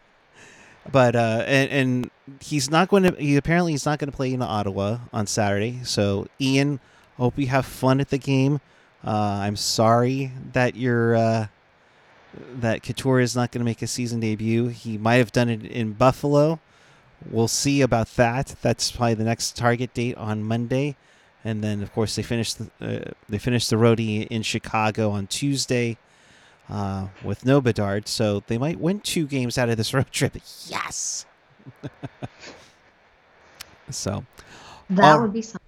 but 0.90 1.14
uh, 1.14 1.44
and, 1.46 1.70
and 1.70 2.10
he's 2.40 2.70
not 2.70 2.88
going 2.88 3.04
to. 3.04 3.12
He 3.12 3.36
apparently 3.36 3.72
he's 3.72 3.86
not 3.86 3.98
going 3.98 4.10
to 4.10 4.16
play 4.16 4.32
in 4.32 4.42
Ottawa 4.42 4.98
on 5.12 5.26
Saturday. 5.26 5.80
So 5.84 6.26
Ian, 6.40 6.80
hope 7.16 7.38
you 7.38 7.46
have 7.48 7.66
fun 7.66 8.00
at 8.00 8.10
the 8.10 8.18
game. 8.18 8.60
Uh, 9.04 9.40
I'm 9.42 9.56
sorry 9.56 10.32
that 10.52 10.76
you're 10.76 11.14
uh, 11.14 11.46
that 12.54 12.82
Couture 12.82 13.20
is 13.20 13.36
not 13.36 13.52
going 13.52 13.60
to 13.60 13.64
make 13.64 13.82
a 13.82 13.86
season 13.86 14.20
debut. 14.20 14.68
He 14.68 14.98
might 14.98 15.16
have 15.16 15.32
done 15.32 15.48
it 15.48 15.64
in 15.64 15.92
Buffalo. 15.92 16.60
We'll 17.30 17.48
see 17.48 17.82
about 17.82 18.08
that. 18.16 18.56
That's 18.62 18.90
probably 18.90 19.14
the 19.14 19.24
next 19.24 19.56
target 19.56 19.94
date 19.94 20.16
on 20.16 20.42
Monday, 20.42 20.96
and 21.44 21.62
then 21.62 21.82
of 21.82 21.92
course 21.92 22.16
they 22.16 22.22
finished 22.22 22.58
the, 22.58 22.70
uh, 22.80 23.10
they 23.28 23.38
finished 23.38 23.70
the 23.70 23.76
roadie 23.76 24.26
in 24.26 24.42
Chicago 24.42 25.10
on 25.10 25.28
Tuesday 25.28 25.98
uh, 26.72 27.08
with 27.22 27.44
no 27.44 27.60
Bedard, 27.60 28.08
so 28.08 28.42
they 28.46 28.58
might 28.58 28.80
win 28.80 29.00
two 29.00 29.26
games 29.26 29.58
out 29.58 29.68
of 29.68 29.76
this 29.76 29.94
road 29.94 30.10
trip. 30.10 30.36
Yes. 30.66 31.26
so 33.90 34.24
that 34.90 35.20
would 35.20 35.32
be 35.32 35.42
something. 35.42 35.60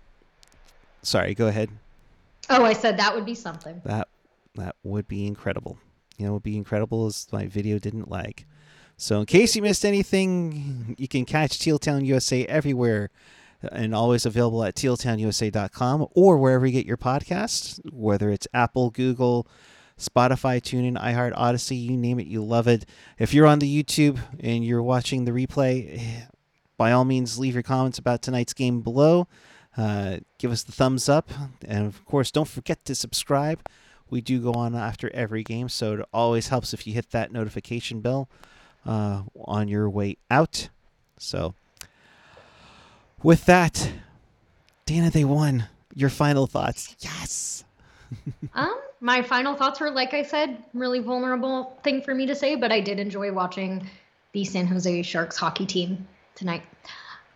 Sorry, 1.03 1.35
go 1.35 1.47
ahead. 1.47 1.71
Oh, 2.51 2.64
I 2.64 2.73
said 2.73 2.97
that 2.99 3.14
would 3.14 3.25
be 3.25 3.35
something. 3.35 3.81
That 3.85 4.09
that 4.57 4.75
would 4.83 5.07
be 5.07 5.27
incredible 5.27 5.79
you 6.19 6.27
know, 6.27 6.33
would 6.35 6.43
be 6.43 6.57
incredible 6.57 7.07
is 7.07 7.27
my 7.33 7.47
video 7.47 7.79
didn't 7.79 8.11
lag. 8.11 8.45
So 8.97 9.21
in 9.21 9.27
case 9.27 9.57
you 9.57 9.62
missed 9.62 9.85
anything, 9.85 10.95
you 10.99 11.09
can 11.09 11.25
catch 11.25 11.59
Teal 11.59 11.79
Town 11.79 12.05
USA 12.05 12.45
everywhere 12.47 13.11
and 13.73 13.95
always 13.95 14.25
available 14.25 14.62
at 14.62 14.77
tealtownusa.com 14.77 16.07
or 16.14 16.37
wherever 16.37 16.67
you 16.67 16.73
get 16.73 16.87
your 16.87 16.97
podcasts, 16.97 17.81
whether 17.93 18.31
it's 18.31 18.47
Apple, 18.55 18.90
Google, 18.90 19.49
Spotify, 19.99 20.61
TuneIn, 20.61 21.01
iHeart, 21.01 21.33
Odyssey, 21.37 21.77
you 21.77 21.97
name 21.97 22.19
it, 22.19 22.27
you 22.27 22.43
love 22.43 22.67
it. 22.67 22.85
If 23.19 23.33
you're 23.33 23.47
on 23.47 23.61
the 23.61 23.83
YouTube 23.83 24.19
and 24.41 24.65
you're 24.65 24.83
watching 24.83 25.25
the 25.25 25.33
replay, 25.33 26.27
by 26.77 26.93
all 26.93 27.05
means, 27.05 27.39
leave 27.39 27.55
your 27.55 27.63
comments 27.63 27.99
about 27.99 28.23
tonight's 28.23 28.53
game 28.53 28.81
below. 28.81 29.29
Uh, 29.77 30.19
give 30.39 30.51
us 30.51 30.63
the 30.63 30.73
thumbs 30.73 31.09
up. 31.09 31.31
And 31.67 31.87
of 31.87 32.05
course, 32.05 32.31
don't 32.31 32.49
forget 32.49 32.85
to 32.87 32.95
subscribe 32.95 33.61
we 34.11 34.21
do 34.21 34.41
go 34.41 34.53
on 34.53 34.75
after 34.75 35.11
every 35.15 35.43
game, 35.43 35.69
so 35.69 35.95
it 35.95 36.09
always 36.13 36.49
helps 36.49 36.73
if 36.73 36.87
you 36.87 36.95
hit 36.95 37.11
that 37.11 37.33
notification 37.33 38.01
bell 38.01 38.29
uh, 38.87 39.23
on 39.45 39.69
your 39.69 39.89
way 39.89 40.17
out. 40.31 40.69
So, 41.19 41.55
with 43.23 43.47
that, 43.47 43.91
Dana, 44.87 45.11
they 45.11 45.25
won. 45.25 45.67
Your 45.97 46.11
final 46.11 46.47
thoughts? 46.47 46.95
Yes. 47.01 47.65
um, 48.55 48.79
my 49.05 49.23
final 49.23 49.55
thoughts 49.55 49.81
were, 49.81 49.90
like 49.90 50.14
I 50.14 50.23
said, 50.23 50.64
really 50.73 50.99
vulnerable 50.99 51.79
thing 51.85 52.03
for 52.03 52.14
me 52.14 52.27
to 52.27 52.35
say, 52.35 52.57
but 52.57 52.73
I 52.73 52.81
did 52.81 52.99
enjoy 52.99 53.33
watching 53.33 53.88
the 54.33 54.45
San 54.45 54.67
Jose 54.67 55.03
Sharks 55.03 55.37
hockey 55.37 55.67
team 55.67 56.09
tonight. 56.35 56.62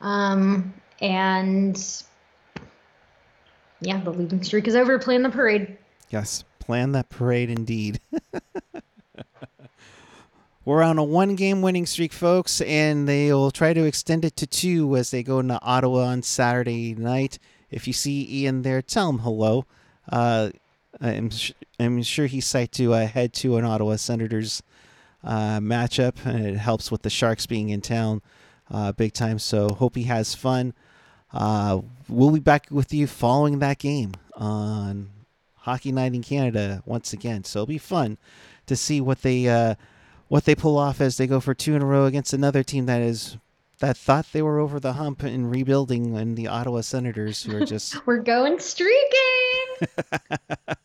Um, 0.00 0.74
and 1.00 2.02
yeah, 3.80 4.00
the 4.00 4.10
losing 4.10 4.42
streak 4.42 4.66
is 4.66 4.74
over. 4.74 4.98
Plan 4.98 5.22
the 5.22 5.30
parade. 5.30 5.76
Yes 6.10 6.42
plan 6.68 6.92
that 6.92 7.08
parade 7.08 7.48
indeed. 7.48 7.98
We're 10.66 10.82
on 10.82 10.98
a 10.98 11.02
one 11.02 11.34
game 11.34 11.62
winning 11.62 11.86
streak, 11.86 12.12
folks, 12.12 12.60
and 12.60 13.08
they 13.08 13.32
will 13.32 13.50
try 13.50 13.72
to 13.72 13.84
extend 13.84 14.26
it 14.26 14.36
to 14.36 14.46
two 14.46 14.94
as 14.94 15.10
they 15.10 15.22
go 15.22 15.38
into 15.38 15.58
Ottawa 15.62 16.00
on 16.00 16.22
Saturday 16.22 16.94
night. 16.94 17.38
If 17.70 17.86
you 17.86 17.94
see 17.94 18.42
Ian 18.42 18.60
there, 18.60 18.82
tell 18.82 19.08
him 19.08 19.20
hello. 19.20 19.64
Uh, 20.12 20.50
I'm, 21.00 21.30
sh- 21.30 21.52
I'm 21.78 22.02
sure 22.02 22.26
he's 22.26 22.46
psyched 22.46 22.72
to 22.72 22.94
uh, 22.94 23.06
head 23.06 23.32
to 23.34 23.56
an 23.56 23.64
Ottawa 23.64 23.96
Senators 23.96 24.62
uh, 25.22 25.58
matchup, 25.58 26.24
and 26.24 26.46
it 26.46 26.56
helps 26.56 26.90
with 26.90 27.02
the 27.02 27.10
Sharks 27.10 27.46
being 27.46 27.68
in 27.70 27.80
town 27.80 28.22
uh, 28.70 28.92
big 28.92 29.12
time. 29.12 29.38
So, 29.38 29.68
hope 29.70 29.96
he 29.96 30.04
has 30.04 30.34
fun. 30.34 30.74
Uh, 31.32 31.80
we'll 32.08 32.30
be 32.30 32.40
back 32.40 32.68
with 32.70 32.92
you 32.92 33.06
following 33.06 33.58
that 33.58 33.78
game 33.78 34.12
on 34.34 35.10
Hockey 35.56 35.92
Night 35.92 36.14
in 36.14 36.22
Canada 36.22 36.82
once 36.86 37.12
again. 37.12 37.44
So 37.44 37.58
it'll 37.58 37.66
be 37.66 37.78
fun 37.78 38.16
to 38.66 38.76
see 38.76 39.00
what 39.00 39.22
they 39.22 39.48
uh, 39.48 39.74
what 40.28 40.44
they 40.44 40.54
pull 40.54 40.78
off 40.78 41.00
as 41.00 41.16
they 41.16 41.26
go 41.26 41.40
for 41.40 41.54
two 41.54 41.74
in 41.74 41.82
a 41.82 41.86
row 41.86 42.06
against 42.06 42.32
another 42.32 42.62
team 42.62 42.86
that 42.86 43.02
is 43.02 43.36
that 43.80 43.96
thought 43.96 44.32
they 44.32 44.42
were 44.42 44.58
over 44.58 44.80
the 44.80 44.94
hump 44.94 45.22
in 45.22 45.50
rebuilding 45.50 46.16
and 46.16 46.36
the 46.36 46.48
Ottawa 46.48 46.80
Senators 46.80 47.42
who 47.42 47.56
are 47.56 47.64
just 47.66 48.06
We're 48.06 48.18
going 48.18 48.58
streaking. 48.58 49.37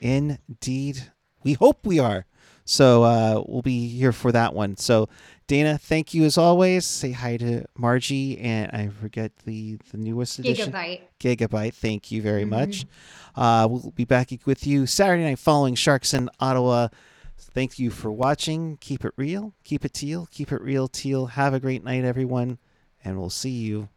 indeed 0.00 1.10
we 1.42 1.54
hope 1.54 1.86
we 1.86 1.98
are. 1.98 2.26
So 2.64 3.02
uh, 3.02 3.42
we'll 3.46 3.62
be 3.62 3.88
here 3.88 4.12
for 4.12 4.30
that 4.32 4.54
one. 4.54 4.76
So 4.76 5.08
Dana, 5.48 5.78
thank 5.78 6.14
you 6.14 6.24
as 6.24 6.38
always. 6.38 6.86
Say 6.86 7.10
hi 7.10 7.36
to 7.38 7.64
Margie 7.76 8.38
and 8.38 8.70
I 8.72 8.88
forget 8.88 9.32
the 9.44 9.78
the 9.90 9.98
newest 9.98 10.38
edition. 10.38 10.70
Gigabyte. 10.72 11.00
Gigabyte. 11.18 11.74
Thank 11.74 12.12
you 12.12 12.22
very 12.22 12.44
Mhm. 12.44 12.48
much. 12.50 12.86
Uh, 13.34 13.66
we'll 13.68 13.92
be 13.96 14.04
back 14.04 14.30
with 14.44 14.66
you 14.66 14.86
Saturday 14.86 15.24
night 15.24 15.38
following 15.38 15.74
Sharks 15.74 16.14
in 16.14 16.28
Ottawa. 16.38 16.88
Thank 17.36 17.78
you 17.78 17.90
for 17.90 18.12
watching. 18.12 18.76
Keep 18.80 19.04
it 19.04 19.12
real. 19.16 19.54
Keep 19.64 19.84
it 19.84 19.94
teal. 19.94 20.28
Keep 20.30 20.52
it 20.52 20.60
real 20.60 20.86
teal. 20.86 21.26
Have 21.26 21.54
a 21.54 21.60
great 21.60 21.82
night, 21.82 22.04
everyone. 22.04 22.58
And 23.02 23.18
we'll 23.18 23.30
see 23.30 23.50
you 23.50 23.88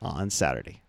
on 0.00 0.30
Saturday. 0.30 0.81